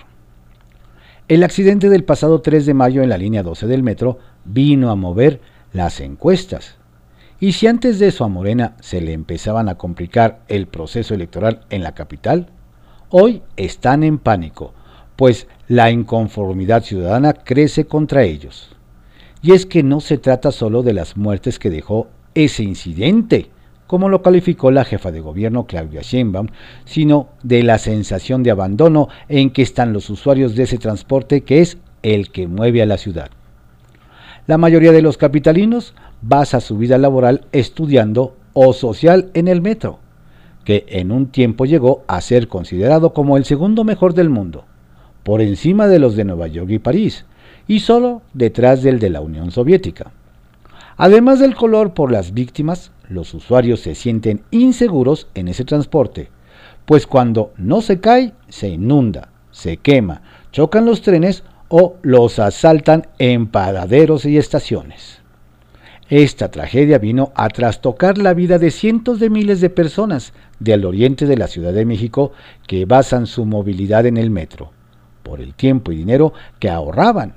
El 1.29 1.45
accidente 1.45 1.89
del 1.89 2.05
pasado 2.05 2.41
3 2.41 2.67
de 2.67 2.75
mayo 2.75 3.03
en 3.03 3.11
la 3.11 3.19
línea 3.19 3.43
12 3.43 3.67
del 3.67 3.83
metro 3.83 4.19
vino 4.45 4.91
a 4.91 4.97
mover 4.97 5.41
las 5.73 6.01
encuestas 6.01 6.77
y 7.43 7.55
si 7.55 7.67
antes 7.67 7.99
de 7.99 8.07
eso 8.07 8.25
a 8.25 8.29
Morena 8.29 8.77
se 8.79 9.01
le 9.01 9.13
empezaban 9.13 9.69
a 9.69 9.75
complicar 9.75 10.43
el 10.47 10.69
proceso 10.69 11.13
electoral 11.13 11.63
en 11.71 11.83
la 11.83 11.93
capital, 11.93 12.47
hoy 13.11 13.43
están 13.57 14.05
en 14.05 14.19
pánico, 14.19 14.75
pues 15.17 15.49
la 15.67 15.91
inconformidad 15.91 16.85
ciudadana 16.85 17.33
crece 17.33 17.85
contra 17.85 18.23
ellos. 18.23 18.77
Y 19.43 19.55
es 19.55 19.67
que 19.67 19.83
no 19.83 20.01
se 20.01 20.19
trata 20.19 20.53
solo 20.53 20.85
de 20.85 20.93
las 20.93 21.17
muertes 21.17 21.59
que 21.59 21.69
dejó 21.69 22.07
ese 22.37 22.63
incidente, 22.63 23.51
como 23.89 24.09
lo 24.09 24.23
calificó 24.23 24.71
la 24.71 24.85
jefa 24.85 25.11
de 25.11 25.19
gobierno 25.19 25.67
Claudia 25.67 26.03
Sheinbaum, 26.03 26.47
sino 26.85 27.31
de 27.43 27.65
la 27.65 27.79
sensación 27.79 28.45
de 28.45 28.53
abandono 28.53 29.09
en 29.29 29.51
que 29.51 29.63
están 29.63 29.93
los 29.93 30.11
usuarios 30.11 30.55
de 30.55 30.63
ese 30.63 30.79
transporte 30.79 31.41
que 31.41 31.61
es 31.61 31.77
el 32.05 32.31
que 32.31 32.47
mueve 32.47 32.83
a 32.83 32.87
la 32.87 32.99
ciudad. 32.99 33.33
La 34.47 34.59
mayoría 34.59 34.93
de 34.93 35.03
los 35.03 35.19
capitalinos 35.19 35.95
basa 36.23 36.61
su 36.61 36.79
vida 36.79 36.99
laboral 36.99 37.43
estudiando 37.53 38.37
o 38.53 38.73
social 38.73 39.31
en 39.35 39.49
el 39.49 39.61
metro, 39.61 39.99
que 40.65 40.87
en 40.89 41.11
un 41.11 41.27
tiempo 41.27 41.67
llegó 41.67 42.05
a 42.07 42.21
ser 42.21 42.49
considerado 42.49 43.13
como 43.13 43.37
el 43.37 43.45
segundo 43.45 43.85
mejor 43.85 44.15
del 44.15 44.31
mundo, 44.31 44.65
por 45.23 45.41
encima 45.41 45.89
de 45.89 45.99
los 45.99 46.17
de 46.17 46.25
Nueva 46.25 46.47
York 46.47 46.71
y 46.71 46.79
París, 46.79 47.27
y 47.67 47.81
solo 47.81 48.23
detrás 48.35 48.83
del 48.83 48.99
de 48.99 49.11
la 49.11 49.21
Unión 49.21 49.51
Soviética. 49.51 50.13
Además 50.97 51.41
del 51.41 51.55
color 51.55 51.95
por 51.95 52.13
las 52.13 52.33
víctimas, 52.33 52.93
los 53.09 53.35
usuarios 53.35 53.81
se 53.81 53.95
sienten 53.95 54.43
inseguros 54.51 55.29
en 55.35 55.49
ese 55.49 55.65
transporte, 55.65 56.31
pues 56.87 57.07
cuando 57.07 57.53
no 57.57 57.81
se 57.81 58.01
cae, 58.01 58.33
se 58.49 58.69
inunda, 58.69 59.31
se 59.51 59.77
quema, 59.77 60.23
chocan 60.51 60.85
los 60.85 61.03
trenes 61.03 61.45
o 61.69 61.97
los 62.03 62.39
asaltan 62.39 63.07
en 63.19 63.47
paraderos 63.47 64.25
y 64.27 64.37
estaciones. 64.37 65.22
Esta 66.13 66.51
tragedia 66.51 66.99
vino 66.99 67.33
a 67.35 67.49
trastocar 67.49 68.19
la 68.19 68.35
vida 68.35 68.59
de 68.59 68.71
cientos 68.71 69.19
de 69.19 69.31
miles 69.31 69.63
de 69.63 69.71
personas 69.71 70.35
del 70.59 70.85
oriente 70.85 71.25
de 71.25 71.39
la 71.39 71.47
Ciudad 71.47 71.73
de 71.73 71.87
México 71.87 72.33
que 72.67 72.85
basan 72.85 73.27
su 73.27 73.47
movilidad 73.47 74.05
en 74.05 74.19
el 74.19 74.29
metro, 74.29 74.73
por 75.23 75.41
el 75.41 75.55
tiempo 75.55 75.91
y 75.91 75.97
dinero 75.97 76.35
que 76.59 76.69
ahorraban. 76.69 77.37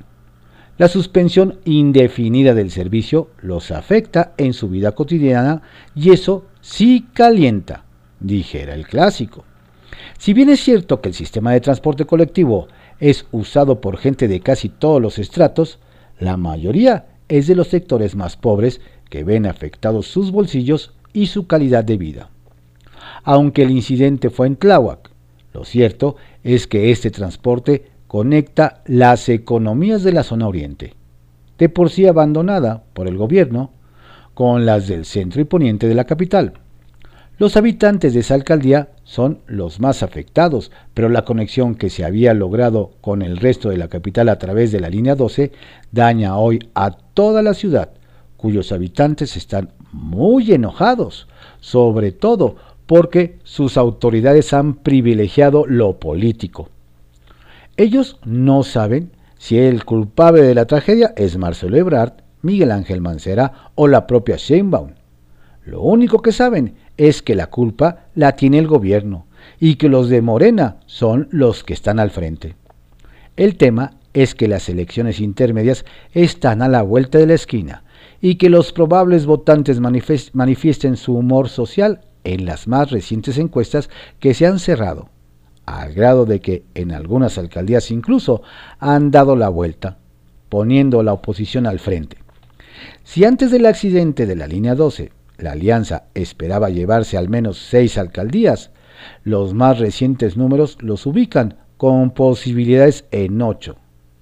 La 0.78 0.90
suspensión 0.90 1.58
indefinida 1.64 2.54
del 2.54 2.70
servicio 2.70 3.30
los 3.42 3.72
afecta 3.72 4.34
en 4.36 4.52
su 4.52 4.68
vida 4.68 4.92
cotidiana 4.92 5.62
y 5.96 6.12
eso 6.12 6.44
sí 6.60 7.08
calienta, 7.14 7.86
dijera 8.20 8.74
el 8.74 8.86
clásico. 8.88 9.46
Si 10.18 10.34
bien 10.34 10.50
es 10.50 10.60
cierto 10.60 11.00
que 11.00 11.08
el 11.08 11.16
sistema 11.16 11.54
de 11.54 11.62
transporte 11.62 12.04
colectivo 12.04 12.68
es 13.00 13.26
usado 13.32 13.80
por 13.80 13.96
gente 13.96 14.28
de 14.28 14.42
casi 14.42 14.68
todos 14.68 15.02
los 15.02 15.18
estratos, 15.18 15.80
la 16.20 16.36
mayoría 16.36 17.06
es 17.30 17.48
de 17.48 17.56
los 17.56 17.68
sectores 17.68 18.16
más 18.16 18.38
pobres 18.38 18.82
que 19.10 19.24
ven 19.24 19.46
afectados 19.46 20.08
sus 20.08 20.32
bolsillos 20.32 20.94
y 21.14 21.28
su 21.28 21.48
calidad 21.48 21.84
de 21.84 21.98
vida. 21.98 22.30
Aunque 23.24 23.64
el 23.64 23.72
incidente 23.72 24.30
fue 24.30 24.48
en 24.48 24.56
Tláhuac, 24.56 25.10
lo 25.54 25.64
cierto 25.64 26.16
es 26.44 26.68
que 26.68 26.92
este 26.92 27.12
transporte 27.12 27.86
conecta 28.08 28.82
las 28.86 29.30
economías 29.30 30.04
de 30.04 30.12
la 30.12 30.24
zona 30.24 30.48
oriente, 30.48 30.94
de 31.58 31.70
por 31.70 31.90
sí 31.90 32.06
abandonada 32.08 32.84
por 32.94 33.08
el 33.08 33.18
gobierno, 33.18 33.72
con 34.34 34.66
las 34.66 34.88
del 34.88 35.06
centro 35.06 35.42
y 35.42 35.46
poniente 35.46 35.88
de 35.88 35.96
la 35.96 36.04
capital. 36.04 36.54
Los 37.38 37.58
habitantes 37.58 38.14
de 38.14 38.22
esa 38.22 38.34
alcaldía 38.34 38.90
son 39.04 39.40
los 39.48 39.80
más 39.80 40.04
afectados, 40.04 40.72
pero 40.94 41.10
la 41.10 41.26
conexión 41.26 41.76
que 41.76 41.90
se 41.90 42.06
había 42.06 42.34
logrado 42.34 42.92
con 43.02 43.22
el 43.22 43.38
resto 43.38 43.70
de 43.70 43.78
la 43.78 43.88
capital 43.88 44.30
a 44.30 44.40
través 44.40 44.72
de 44.72 44.80
la 44.80 44.90
línea 44.90 45.16
12 45.16 45.52
daña 45.92 46.38
hoy 46.38 46.60
a 46.76 46.98
toda 47.16 47.42
la 47.42 47.56
ciudad, 47.56 47.90
cuyos 48.38 48.72
habitantes 48.72 49.36
están 49.36 49.72
muy 49.92 50.52
enojados, 50.52 51.28
sobre 51.60 52.12
todo 52.12 52.58
porque 52.86 53.40
sus 53.44 53.78
autoridades 53.78 54.54
han 54.54 54.76
privilegiado 54.76 55.66
lo 55.66 56.00
político. 56.00 56.70
Ellos 57.78 58.20
no 58.24 58.62
saben 58.62 59.12
si 59.40 59.58
el 59.58 59.84
culpable 59.84 60.44
de 60.44 60.54
la 60.54 60.66
tragedia 60.66 61.14
es 61.18 61.38
Marcelo 61.38 61.78
Ebrard, 61.78 62.14
Miguel 62.44 62.72
Ángel 62.72 63.02
Mancera 63.02 63.72
o 63.74 63.88
la 63.88 64.06
propia 64.06 64.36
Sheinbaum. 64.38 64.92
Lo 65.66 65.82
único 65.82 66.22
que 66.22 66.32
saben 66.32 66.76
es 66.98 67.24
que 67.24 67.34
la 67.34 67.48
culpa 67.48 68.06
la 68.14 68.34
tiene 68.36 68.60
el 68.60 68.68
gobierno 68.68 69.26
y 69.60 69.76
que 69.76 69.90
los 69.90 70.10
de 70.10 70.22
Morena 70.22 70.78
son 70.86 71.28
los 71.32 71.64
que 71.64 71.74
están 71.74 72.00
al 72.00 72.12
frente. 72.12 72.56
El 73.36 73.58
tema 73.58 73.94
es 74.16 74.34
que 74.34 74.48
las 74.48 74.70
elecciones 74.70 75.20
intermedias 75.20 75.86
están 76.14 76.62
a 76.62 76.70
la 76.70 76.82
vuelta 76.82 77.18
de 77.18 77.28
la 77.28 77.34
esquina 77.34 77.84
y 78.22 78.36
que 78.36 78.50
los 78.50 78.72
probables 78.72 79.26
votantes 79.26 79.80
manifiesten 79.82 80.96
su 80.96 81.16
humor 81.16 81.50
social 81.50 82.02
en 82.24 82.46
las 82.46 82.68
más 82.68 82.92
recientes 82.92 83.38
encuestas 83.38 83.90
que 84.20 84.34
se 84.34 84.48
han 84.48 84.60
cerrado, 84.60 85.10
al 85.66 85.94
grado 85.94 86.26
de 86.26 86.40
que 86.40 86.64
en 86.76 86.94
algunas 86.94 87.38
alcaldías 87.38 87.92
incluso 87.92 88.42
han 88.80 89.12
dado 89.12 89.36
la 89.36 89.50
vuelta, 89.50 89.98
poniendo 90.48 91.04
la 91.04 91.12
oposición 91.12 91.68
al 91.68 91.80
frente. 91.80 92.18
Si 93.04 93.26
antes 93.26 93.52
del 93.52 93.66
accidente 93.66 94.26
de 94.26 94.36
la 94.38 94.48
línea 94.48 94.76
12 94.76 95.12
la 95.38 95.52
alianza 95.52 96.06
esperaba 96.14 96.70
llevarse 96.70 97.18
al 97.18 97.28
menos 97.28 97.58
seis 97.58 97.98
alcaldías, 97.98 98.72
los 99.26 99.54
más 99.54 99.78
recientes 99.78 100.38
números 100.38 100.78
los 100.80 101.06
ubican 101.06 101.58
con 101.76 102.12
posibilidades 102.12 103.04
en 103.12 103.42
ocho, 103.42 103.76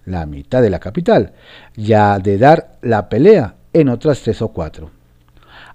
la 0.06 0.26
mitad 0.26 0.62
de 0.62 0.70
la 0.70 0.80
capital, 0.80 1.34
ya 1.76 2.20
de 2.20 2.38
dar 2.38 2.78
la 2.82 3.10
pelea 3.10 3.56
en 3.74 3.90
otras 3.90 4.22
tres 4.22 4.42
o 4.42 4.50
cuatro. 4.50 4.92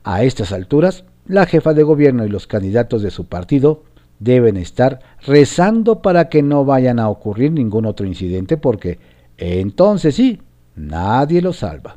A 0.04 0.22
estas 0.22 0.52
alturas, 0.52 1.04
la 1.26 1.46
jefa 1.46 1.74
de 1.74 1.82
gobierno 1.82 2.24
y 2.24 2.28
los 2.28 2.46
candidatos 2.46 3.02
de 3.02 3.10
su 3.10 3.26
partido 3.26 3.84
deben 4.18 4.56
estar 4.56 5.00
rezando 5.26 6.02
para 6.02 6.28
que 6.28 6.42
no 6.42 6.64
vayan 6.64 6.98
a 6.98 7.08
ocurrir 7.08 7.52
ningún 7.52 7.86
otro 7.86 8.06
incidente 8.06 8.56
porque 8.56 8.98
entonces 9.36 10.14
sí, 10.14 10.40
nadie 10.74 11.42
lo 11.42 11.52
salva. 11.52 11.96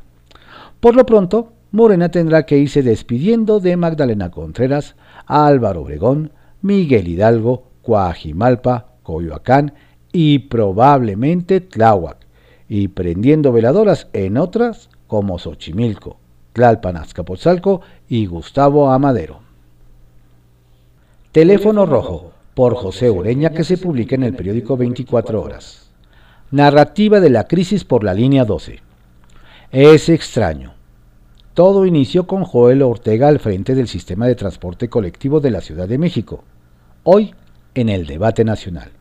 Por 0.80 0.94
lo 0.94 1.06
pronto, 1.06 1.52
Morena 1.70 2.10
tendrá 2.10 2.44
que 2.44 2.58
irse 2.58 2.82
despidiendo 2.82 3.60
de 3.60 3.76
Magdalena 3.76 4.30
Contreras, 4.30 4.94
Álvaro 5.26 5.82
Obregón, 5.82 6.32
Miguel 6.60 7.08
Hidalgo, 7.08 7.64
Coajimalpa, 7.82 8.88
Coyoacán 9.02 9.72
y 10.12 10.40
probablemente 10.40 11.60
Tláhuac, 11.60 12.18
y 12.74 12.88
prendiendo 12.88 13.52
veladoras 13.52 14.06
en 14.14 14.38
otras 14.38 14.88
como 15.06 15.38
Xochimilco, 15.38 16.16
Tlalpan 16.54 16.96
Azcapotzalco 16.96 17.82
y 18.08 18.24
Gustavo 18.24 18.90
Amadero. 18.90 19.40
Teléfono 21.32 21.84
Rojo, 21.84 22.32
por 22.54 22.74
José 22.74 23.10
Ureña, 23.10 23.50
que 23.50 23.64
se 23.64 23.76
publica 23.76 24.14
en 24.14 24.22
el 24.22 24.34
periódico 24.34 24.78
24 24.78 25.42
Horas. 25.42 25.90
Narrativa 26.50 27.20
de 27.20 27.28
la 27.28 27.46
crisis 27.46 27.84
por 27.84 28.04
la 28.04 28.14
línea 28.14 28.46
12. 28.46 28.80
Es 29.70 30.08
extraño. 30.08 30.72
Todo 31.52 31.84
inició 31.84 32.26
con 32.26 32.42
Joel 32.44 32.80
Ortega 32.80 33.28
al 33.28 33.38
frente 33.38 33.74
del 33.74 33.86
sistema 33.86 34.26
de 34.26 34.34
transporte 34.34 34.88
colectivo 34.88 35.40
de 35.40 35.50
la 35.50 35.60
Ciudad 35.60 35.88
de 35.88 35.98
México, 35.98 36.42
hoy 37.02 37.34
en 37.74 37.90
el 37.90 38.06
debate 38.06 38.46
nacional. 38.46 38.92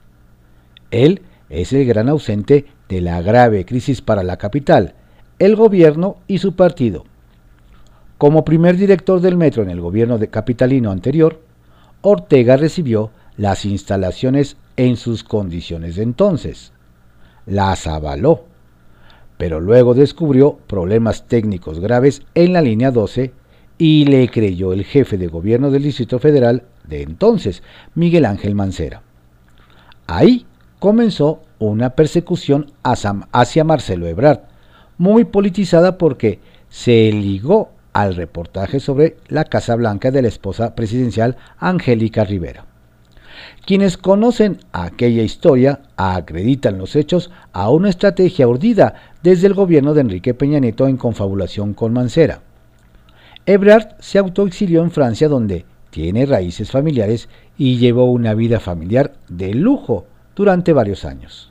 Él 0.91 1.21
es 1.47 1.71
el 1.71 1.85
gran 1.85 2.09
ausente 2.09 2.65
de 2.91 2.99
la 2.99 3.21
grave 3.21 3.63
crisis 3.65 4.01
para 4.01 4.21
la 4.21 4.35
capital, 4.35 4.95
el 5.39 5.55
gobierno 5.55 6.17
y 6.27 6.39
su 6.39 6.57
partido. 6.57 7.05
Como 8.17 8.43
primer 8.43 8.75
director 8.75 9.21
del 9.21 9.37
metro 9.37 9.63
en 9.63 9.69
el 9.69 9.79
gobierno 9.79 10.19
capitalino 10.29 10.91
anterior, 10.91 11.39
Ortega 12.01 12.57
recibió 12.57 13.11
las 13.37 13.63
instalaciones 13.63 14.57
en 14.75 14.97
sus 14.97 15.23
condiciones 15.23 15.95
de 15.95 16.03
entonces. 16.03 16.73
Las 17.45 17.87
avaló, 17.87 18.43
pero 19.37 19.61
luego 19.61 19.93
descubrió 19.93 20.59
problemas 20.67 21.29
técnicos 21.29 21.79
graves 21.79 22.23
en 22.35 22.51
la 22.51 22.61
línea 22.61 22.91
12 22.91 23.31
y 23.77 24.03
le 24.03 24.27
creyó 24.27 24.73
el 24.73 24.83
jefe 24.83 25.17
de 25.17 25.27
gobierno 25.27 25.71
del 25.71 25.83
Distrito 25.83 26.19
Federal 26.19 26.63
de 26.85 27.03
entonces, 27.03 27.63
Miguel 27.95 28.25
Ángel 28.25 28.53
Mancera. 28.53 29.01
Ahí 30.07 30.45
comenzó 30.79 31.41
una 31.61 31.91
persecución 31.91 32.71
hacia 32.83 33.63
Marcelo 33.63 34.07
Ebrard, 34.07 34.39
muy 34.97 35.25
politizada 35.25 35.97
porque 35.97 36.39
se 36.69 37.11
ligó 37.11 37.69
al 37.93 38.15
reportaje 38.15 38.79
sobre 38.79 39.17
la 39.27 39.45
Casa 39.45 39.75
Blanca 39.75 40.09
de 40.09 40.23
la 40.23 40.27
esposa 40.27 40.73
presidencial 40.73 41.37
Angélica 41.59 42.23
Rivera. 42.23 42.65
Quienes 43.65 43.97
conocen 43.97 44.57
aquella 44.71 45.21
historia 45.21 45.81
acreditan 45.97 46.79
los 46.79 46.95
hechos 46.95 47.29
a 47.53 47.69
una 47.69 47.89
estrategia 47.89 48.47
urdida 48.47 48.95
desde 49.21 49.45
el 49.45 49.53
gobierno 49.53 49.93
de 49.93 50.01
Enrique 50.01 50.33
Peña 50.33 50.59
Nieto 50.59 50.87
en 50.87 50.97
confabulación 50.97 51.75
con 51.75 51.93
Mancera. 51.93 52.41
Ebrard 53.45 53.95
se 53.99 54.17
autoexilió 54.17 54.81
en 54.81 54.91
Francia 54.91 55.27
donde 55.27 55.65
tiene 55.91 56.25
raíces 56.25 56.71
familiares 56.71 57.29
y 57.55 57.77
llevó 57.77 58.05
una 58.11 58.33
vida 58.33 58.59
familiar 58.59 59.13
de 59.29 59.53
lujo 59.53 60.05
durante 60.35 60.73
varios 60.73 61.05
años 61.05 61.50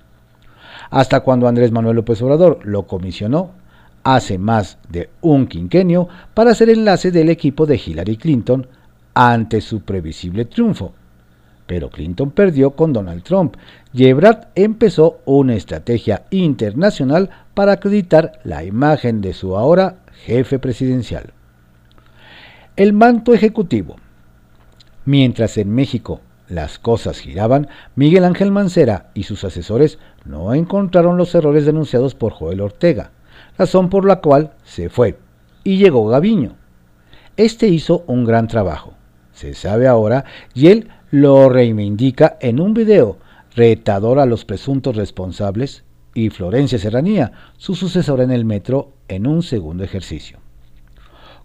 hasta 0.91 1.21
cuando 1.21 1.49
Andrés 1.49 1.71
Manuel 1.71 1.97
López 1.97 2.21
Obrador 2.23 2.61
lo 2.65 2.87
comisionó 2.87 3.53
hace 4.03 4.39
más 4.39 4.79
de 4.89 5.11
un 5.21 5.47
quinquenio 5.47 6.09
para 6.35 6.55
ser 6.55 6.71
enlace 6.71 7.11
del 7.11 7.29
equipo 7.29 7.67
de 7.67 7.81
Hillary 7.85 8.17
Clinton 8.17 8.67
ante 9.15 9.61
su 9.61 9.83
previsible 9.83 10.45
triunfo. 10.45 10.95
Pero 11.67 11.91
Clinton 11.91 12.33
perdió 12.33 12.73
con 12.73 12.93
Donald 12.93 13.23
Trump 13.23 13.57
y 13.93 14.13
empezó 14.57 15.21
una 15.25 15.55
estrategia 15.55 16.25
internacional 16.31 17.31
para 17.55 17.73
acreditar 17.73 18.41
la 18.43 18.65
imagen 18.65 19.21
de 19.21 19.33
su 19.33 19.57
ahora 19.57 19.99
jefe 20.25 20.59
presidencial. 20.59 21.33
El 22.75 22.93
manto 22.93 23.35
ejecutivo. 23.35 23.97
Mientras 25.05 25.59
en 25.59 25.73
México 25.73 26.21
las 26.51 26.79
cosas 26.79 27.19
giraban, 27.19 27.69
Miguel 27.95 28.25
Ángel 28.25 28.51
Mancera 28.51 29.11
y 29.15 29.23
sus 29.23 29.45
asesores 29.45 29.99
no 30.25 30.53
encontraron 30.53 31.17
los 31.17 31.35
errores 31.35 31.65
denunciados 31.65 32.15
por 32.15 32.33
Joel 32.33 32.61
Ortega, 32.61 33.13
razón 33.57 33.89
por 33.89 34.05
la 34.05 34.21
cual 34.21 34.53
se 34.65 34.89
fue, 34.89 35.19
y 35.65 35.79
llegó 35.79 36.07
Gaviño. 36.09 36.57
Este 37.37 37.69
hizo 37.69 38.05
un 38.07 38.25
gran 38.25 38.49
trabajo, 38.49 38.95
se 39.33 39.55
sabe 39.55 39.87
ahora, 39.87 40.25
y 40.53 40.67
él 40.67 40.89
lo 41.11 41.49
reivindica 41.49 42.37
en 42.41 42.61
un 42.61 42.75
video 42.75 43.19
retador 43.55 44.19
a 44.19 44.27
los 44.27 44.45
presuntos 44.45 44.97
responsables 44.97 45.85
y 46.15 46.31
Florencia 46.31 46.79
Serranía, 46.79 47.33
su 47.57 47.75
sucesora 47.75 48.25
en 48.25 48.31
el 48.33 48.45
metro, 48.45 48.93
en 49.09 49.27
un 49.27 49.43
segundo 49.43 49.85
ejercicio. 49.85 50.39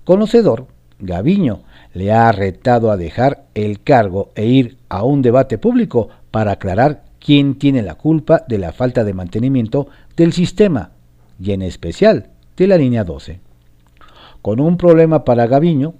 Conocedor, 0.03 0.67
Gaviño 0.99 1.63
le 1.95 2.11
ha 2.11 2.29
retado 2.33 2.91
a 2.91 2.97
dejar 2.97 3.45
el 3.55 3.81
cargo 3.81 4.29
e 4.35 4.45
ir 4.45 4.77
a 4.89 5.03
un 5.03 5.21
debate 5.21 5.57
público 5.57 6.09
para 6.29 6.51
aclarar 6.51 7.03
quién 7.19 7.55
tiene 7.55 7.81
la 7.81 7.95
culpa 7.95 8.43
de 8.49 8.57
la 8.57 8.73
falta 8.73 9.05
de 9.05 9.13
mantenimiento 9.13 9.87
del 10.17 10.33
sistema 10.33 10.91
y 11.39 11.53
en 11.53 11.61
especial 11.61 12.27
de 12.57 12.67
la 12.67 12.77
línea 12.77 13.05
12. 13.05 13.39
Con 14.41 14.59
un 14.59 14.75
problema 14.75 15.23
para 15.23 15.47
Gaviño, 15.47 15.93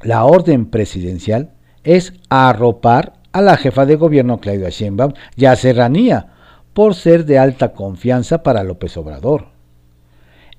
la 0.00 0.24
orden 0.24 0.66
presidencial 0.66 1.50
es 1.82 2.14
arropar 2.28 3.14
a 3.32 3.40
la 3.42 3.56
jefa 3.56 3.84
de 3.84 3.96
gobierno 3.96 4.38
Claudia 4.38 4.68
Sheinbaum 4.68 5.12
y 5.34 5.46
a 5.46 5.56
Serranía 5.56 6.28
por 6.72 6.94
ser 6.94 7.26
de 7.26 7.40
alta 7.40 7.72
confianza 7.72 8.44
para 8.44 8.62
López 8.62 8.96
Obrador. 8.96 9.48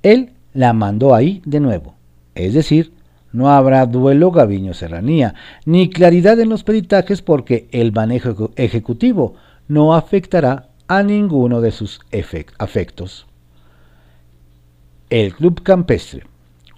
Él 0.02 0.34
la 0.54 0.74
mandó 0.74 1.16
ahí 1.16 1.42
de 1.46 1.62
nuevo, 1.62 1.96
es 2.36 2.54
decir, 2.54 2.93
no 3.34 3.50
habrá 3.50 3.86
duelo 3.86 4.32
Gaviño-Serranía, 4.32 5.34
ni 5.66 5.90
claridad 5.90 6.40
en 6.40 6.50
los 6.50 6.64
peritajes 6.64 7.22
porque 7.22 7.68
el 7.72 7.92
manejo 7.92 8.52
ejecutivo 8.56 9.36
no 9.68 9.96
afectará 9.96 10.70
a 10.88 11.04
ninguno 11.04 11.60
de 11.60 11.72
sus 11.72 12.00
afectos. 12.58 13.26
El 15.10 15.34
Club 15.34 15.62
Campestre 15.64 16.26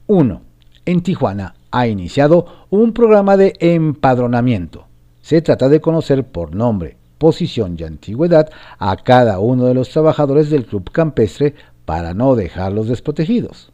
1. 0.07 0.41
En 0.85 1.01
Tijuana 1.01 1.55
ha 1.71 1.87
iniciado 1.87 2.67
un 2.69 2.93
programa 2.93 3.37
de 3.37 3.53
empadronamiento. 3.59 4.87
Se 5.21 5.41
trata 5.41 5.67
de 5.67 5.81
conocer 5.81 6.25
por 6.25 6.55
nombre, 6.55 6.97
posición 7.17 7.75
y 7.77 7.83
antigüedad 7.83 8.49
a 8.77 8.95
cada 8.97 9.39
uno 9.39 9.65
de 9.65 9.73
los 9.73 9.89
trabajadores 9.89 10.49
del 10.49 10.65
Club 10.65 10.91
Campestre 10.91 11.55
para 11.85 12.13
no 12.13 12.35
dejarlos 12.35 12.87
desprotegidos. 12.87 13.71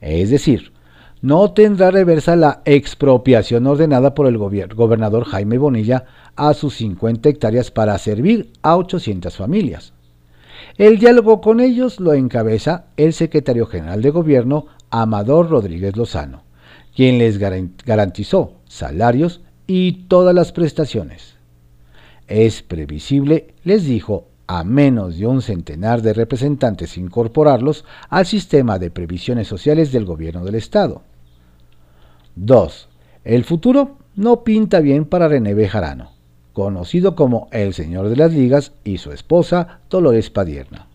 Es 0.00 0.30
decir, 0.30 0.72
no 1.20 1.52
tendrá 1.52 1.90
reversa 1.90 2.36
la 2.36 2.62
expropiación 2.64 3.66
ordenada 3.66 4.14
por 4.14 4.26
el 4.26 4.38
gobernador 4.38 5.24
Jaime 5.24 5.58
Bonilla 5.58 6.04
a 6.36 6.54
sus 6.54 6.76
50 6.76 7.28
hectáreas 7.28 7.70
para 7.70 7.98
servir 7.98 8.52
a 8.62 8.76
800 8.76 9.36
familias. 9.36 9.92
El 10.76 10.98
diálogo 10.98 11.40
con 11.40 11.60
ellos 11.60 11.98
lo 11.98 12.14
encabeza 12.14 12.86
el 12.96 13.12
secretario 13.12 13.66
general 13.66 14.02
de 14.02 14.10
gobierno 14.10 14.66
Amador 14.90 15.50
Rodríguez 15.50 15.96
Lozano, 15.96 16.44
quien 16.94 17.18
les 17.18 17.38
garantizó 17.38 18.52
salarios 18.66 19.40
y 19.66 20.04
todas 20.06 20.34
las 20.34 20.52
prestaciones. 20.52 21.34
Es 22.28 22.62
previsible, 22.62 23.54
les 23.64 23.84
dijo, 23.84 24.28
a 24.46 24.64
menos 24.64 25.18
de 25.18 25.26
un 25.26 25.42
centenar 25.42 26.00
de 26.00 26.14
representantes 26.14 26.96
incorporarlos 26.96 27.84
al 28.08 28.24
sistema 28.24 28.78
de 28.78 28.90
previsiones 28.90 29.46
sociales 29.46 29.92
del 29.92 30.06
gobierno 30.06 30.44
del 30.44 30.54
Estado. 30.54 31.02
2. 32.40 32.88
El 33.24 33.44
futuro 33.44 33.98
no 34.14 34.44
pinta 34.44 34.80
bien 34.80 35.04
para 35.04 35.28
René 35.28 35.54
Bejarano, 35.54 36.12
conocido 36.52 37.16
como 37.16 37.48
el 37.50 37.74
Señor 37.74 38.08
de 38.08 38.16
las 38.16 38.32
Ligas 38.32 38.72
y 38.84 38.98
su 38.98 39.12
esposa 39.12 39.80
Dolores 39.90 40.30
Padierna. 40.30 40.86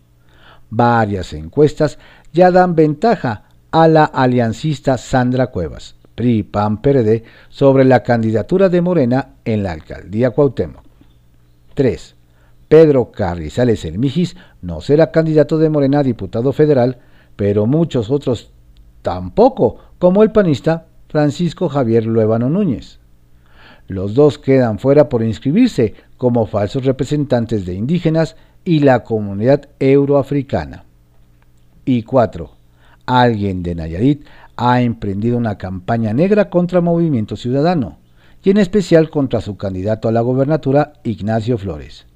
varias 0.70 1.34
encuestas 1.34 2.00
ya 2.32 2.50
dan 2.50 2.76
ventaja 2.76 3.44
a 3.72 3.88
la 3.88 4.06
aliancista 4.06 4.98
Sandra 4.98 5.48
Cuevas, 5.48 5.96
PRI 6.16 6.44
PAN 6.44 6.82
PRD, 6.82 7.24
sobre 7.50 7.84
la 7.84 8.02
candidatura 8.04 8.70
de 8.70 8.82
Morena 8.82 9.36
en 9.46 9.64
la 9.64 9.72
alcaldía 9.74 10.32
Cuauhtémoc. 10.32 10.84
3. 11.76 12.16
Pedro 12.68 13.12
Carrizales 13.12 13.86
El 13.86 14.00
Mijis 14.00 14.36
no 14.62 14.82
será 14.82 15.12
candidato 15.12 15.58
de 15.58 15.70
Morena 15.70 16.00
a 16.00 16.04
diputado 16.04 16.54
federal, 16.54 17.00
pero 17.36 17.68
muchos 17.68 18.10
otros 18.10 18.52
tampoco, 19.02 19.78
como 20.00 20.24
el 20.24 20.32
panista 20.32 20.88
Francisco 21.13 21.69
Javier 21.69 22.08
Luevano 22.08 22.49
Núñez. 22.49 22.97
Los 23.88 24.15
dos 24.15 24.39
quedan 24.39 24.80
fuera 24.80 25.10
por 25.10 25.21
inscribirse 25.21 25.93
como 26.17 26.47
falsos 26.47 26.86
representantes 26.86 27.67
de 27.67 27.76
indígenas 27.76 28.36
y 28.65 28.80
la 28.80 29.04
comunidad 29.04 29.69
euroafricana. 29.80 30.86
Y 31.86 32.02
4. 32.02 32.49
Alguien 33.06 33.62
de 33.62 33.76
Nayarit 33.76 34.26
ha 34.56 34.82
emprendido 34.82 35.38
una 35.38 35.60
campaña 35.60 36.13
negra 36.13 36.49
contra 36.49 36.82
Movimiento 36.82 37.36
Ciudadano, 37.36 37.99
y 38.43 38.49
en 38.49 38.58
especial 38.58 39.12
contra 39.12 39.39
su 39.39 39.56
candidato 39.56 40.08
a 40.08 40.12
la 40.12 40.21
gobernatura, 40.21 40.93
Ignacio 41.04 41.60
Flores. 41.60 42.08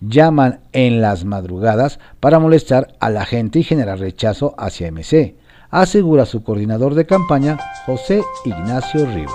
Llaman 0.00 0.60
en 0.72 1.02
las 1.02 1.26
madrugadas 1.26 2.00
para 2.20 2.38
molestar 2.38 2.94
a 3.00 3.10
la 3.10 3.26
gente 3.26 3.58
y 3.58 3.64
generar 3.64 3.98
rechazo 3.98 4.54
hacia 4.56 4.90
MC, 4.90 5.34
asegura 5.74 6.24
su 6.24 6.44
coordinador 6.44 6.94
de 6.94 7.04
campaña, 7.04 7.58
José 7.84 8.22
Ignacio 8.44 9.06
Rivas. 9.06 9.34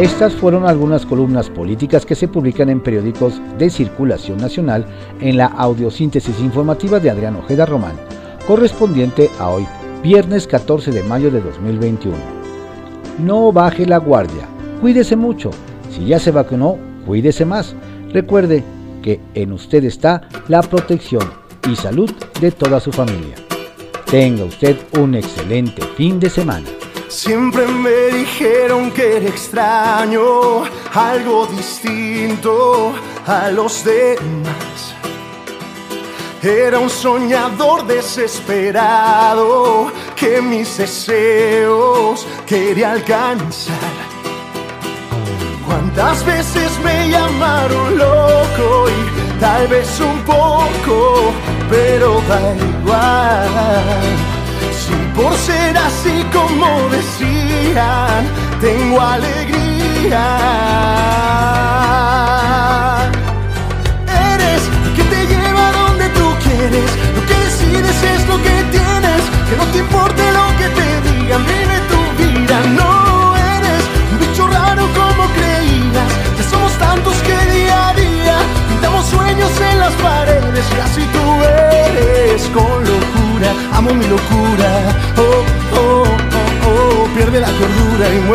Estas 0.00 0.34
fueron 0.34 0.66
algunas 0.66 1.06
columnas 1.06 1.48
políticas 1.48 2.04
que 2.04 2.16
se 2.16 2.26
publican 2.26 2.68
en 2.68 2.80
periódicos 2.80 3.40
de 3.58 3.70
circulación 3.70 4.38
nacional 4.38 4.84
en 5.20 5.36
la 5.36 5.46
audiosíntesis 5.46 6.40
informativa 6.40 6.98
de 6.98 7.10
Adrián 7.10 7.36
Ojeda 7.36 7.64
Román, 7.64 7.94
correspondiente 8.48 9.30
a 9.38 9.50
hoy, 9.50 9.64
viernes 10.02 10.48
14 10.48 10.90
de 10.90 11.04
mayo 11.04 11.30
de 11.30 11.40
2021. 11.40 12.16
No 13.20 13.52
baje 13.52 13.86
la 13.86 13.98
guardia, 13.98 14.48
cuídese 14.80 15.14
mucho. 15.14 15.50
Si 15.90 16.06
ya 16.06 16.18
se 16.18 16.32
vacunó, 16.32 16.76
cuídese 17.06 17.44
más. 17.44 17.76
Recuerde 18.12 18.64
que 19.02 19.20
en 19.34 19.52
usted 19.52 19.84
está 19.84 20.22
la 20.48 20.62
protección 20.62 21.30
y 21.68 21.76
salud 21.76 22.10
de 22.40 22.52
toda 22.52 22.80
su 22.80 22.90
familia. 22.92 23.34
Tenga 24.06 24.44
usted 24.44 24.76
un 24.98 25.14
excelente 25.14 25.82
fin 25.96 26.20
de 26.20 26.30
semana. 26.30 26.68
Siempre 27.08 27.66
me 27.66 28.18
dijeron 28.18 28.90
que 28.90 29.18
era 29.18 29.28
extraño, 29.28 30.62
algo 30.94 31.46
distinto 31.46 32.92
a 33.26 33.50
los 33.50 33.84
demás. 33.84 34.94
Era 36.42 36.78
un 36.78 36.90
soñador 36.90 37.86
desesperado 37.86 39.92
que 40.16 40.42
mis 40.42 40.76
deseos 40.76 42.26
quería 42.46 42.92
alcanzar. 42.92 44.11
¿Cuántas 45.72 46.22
veces 46.26 46.70
me 46.84 47.08
llamaron 47.08 47.96
loco 47.96 48.90
y 48.90 49.40
tal 49.40 49.66
vez 49.68 50.00
un 50.00 50.18
poco, 50.20 51.32
pero 51.70 52.20
da 52.28 52.54
igual? 52.54 53.48
por 55.16 55.32
ser 55.34 55.76
así 55.78 56.24
como 56.30 56.66
decían, 56.90 58.26
tengo 58.60 59.00
alegría. 59.00 60.22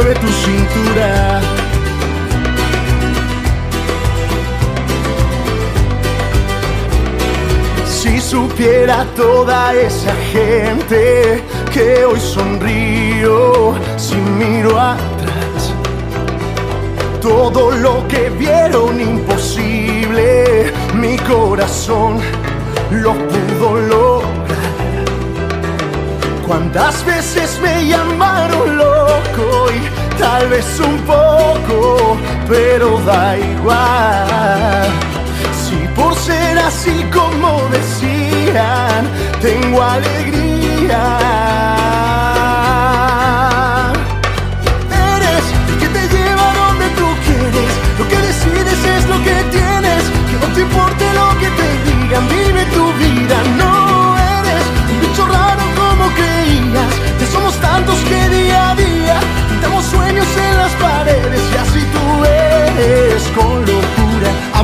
Tu 0.03 0.27
cintura. 0.27 1.41
Si 7.85 8.21
supiera 8.21 9.05
toda 9.15 9.73
esa 9.73 10.13
gente 10.31 11.43
que 11.73 12.05
hoy 12.05 12.19
sonrío 12.19 13.73
si 13.97 14.15
miro 14.15 14.79
atrás, 14.79 15.73
todo 17.19 17.71
lo 17.71 18.07
que 18.07 18.29
vieron 18.29 19.01
imposible, 19.01 20.73
mi 20.93 21.17
corazón 21.17 22.19
lo 22.91 23.13
pudo 23.13 23.77
lograr. 23.77 24.37
¿Cuántas 26.45 27.03
veces 27.03 27.59
me 27.61 27.87
llamaron 27.87 28.67
y 28.67 28.96
tal 30.17 30.49
vez 30.49 30.79
un 30.79 30.97
poco, 31.01 32.17
pero 32.47 32.99
da 33.01 33.37
igual? 33.37 34.87
Si 35.63 35.87
por 35.95 36.15
ser 36.15 36.57
así 36.59 37.05
como 37.13 37.61
decían, 37.69 39.07
tengo 39.41 39.81
alegría. 39.81 41.46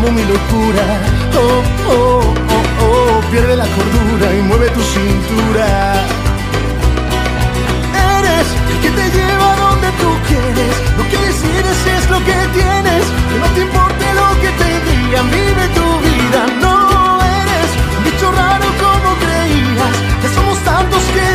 Amo 0.03 0.11
mi 0.11 0.23
locura, 0.23 0.85
oh, 1.35 1.63
oh, 1.89 2.21
oh, 2.55 2.85
oh, 2.85 3.31
pierde 3.31 3.55
la 3.55 3.65
cordura 3.65 4.35
y 4.37 4.41
mueve 4.41 4.69
tu 4.69 4.81
cintura. 4.81 5.95
Eres 8.17 8.47
el 8.71 8.79
que 8.81 8.89
te 8.89 9.05
lleva 9.17 9.55
donde 9.55 9.87
tú 10.01 10.09
quieres, 10.27 10.73
lo 10.97 11.03
que 11.09 11.17
decides 11.27 11.79
es 11.95 12.09
lo 12.09 12.19
que 12.19 12.37
tienes, 12.53 13.03
que 13.29 13.37
no 13.39 13.47
te 13.55 13.61
importe 13.61 14.05
lo 14.13 14.29
que 14.41 14.51
te 14.61 14.69
digan, 14.89 15.31
vive 15.31 15.65
tu 15.77 15.87
vida, 16.07 16.39
no 16.61 17.21
eres 17.41 17.69
un 17.97 18.03
bicho 18.03 18.31
raro 18.31 18.67
como 18.83 19.09
creías, 19.23 19.95
que 20.21 20.29
somos 20.35 20.57
tantos 20.59 21.03
que 21.13 21.33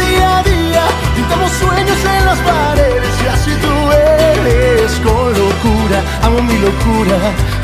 Pintamos 1.14 1.50
sueños 1.52 1.98
en 2.04 2.24
las 2.24 2.38
paredes 2.38 3.14
y 3.24 3.26
así 3.26 3.50
tú 3.61 3.92
eres 3.92 4.92
con 5.00 5.33
locura. 5.33 6.02
Amo 6.22 6.42
mi 6.42 6.59
locura. 6.59 7.16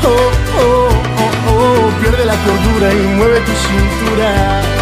Oh, 0.03 0.61
oh. 0.61 0.94
Pierde 2.05 2.23
la 2.23 2.35
cordura 2.35 2.93
y 2.93 2.97
mueve 3.17 3.39
tu 3.39 3.51
cintura. 3.51 4.74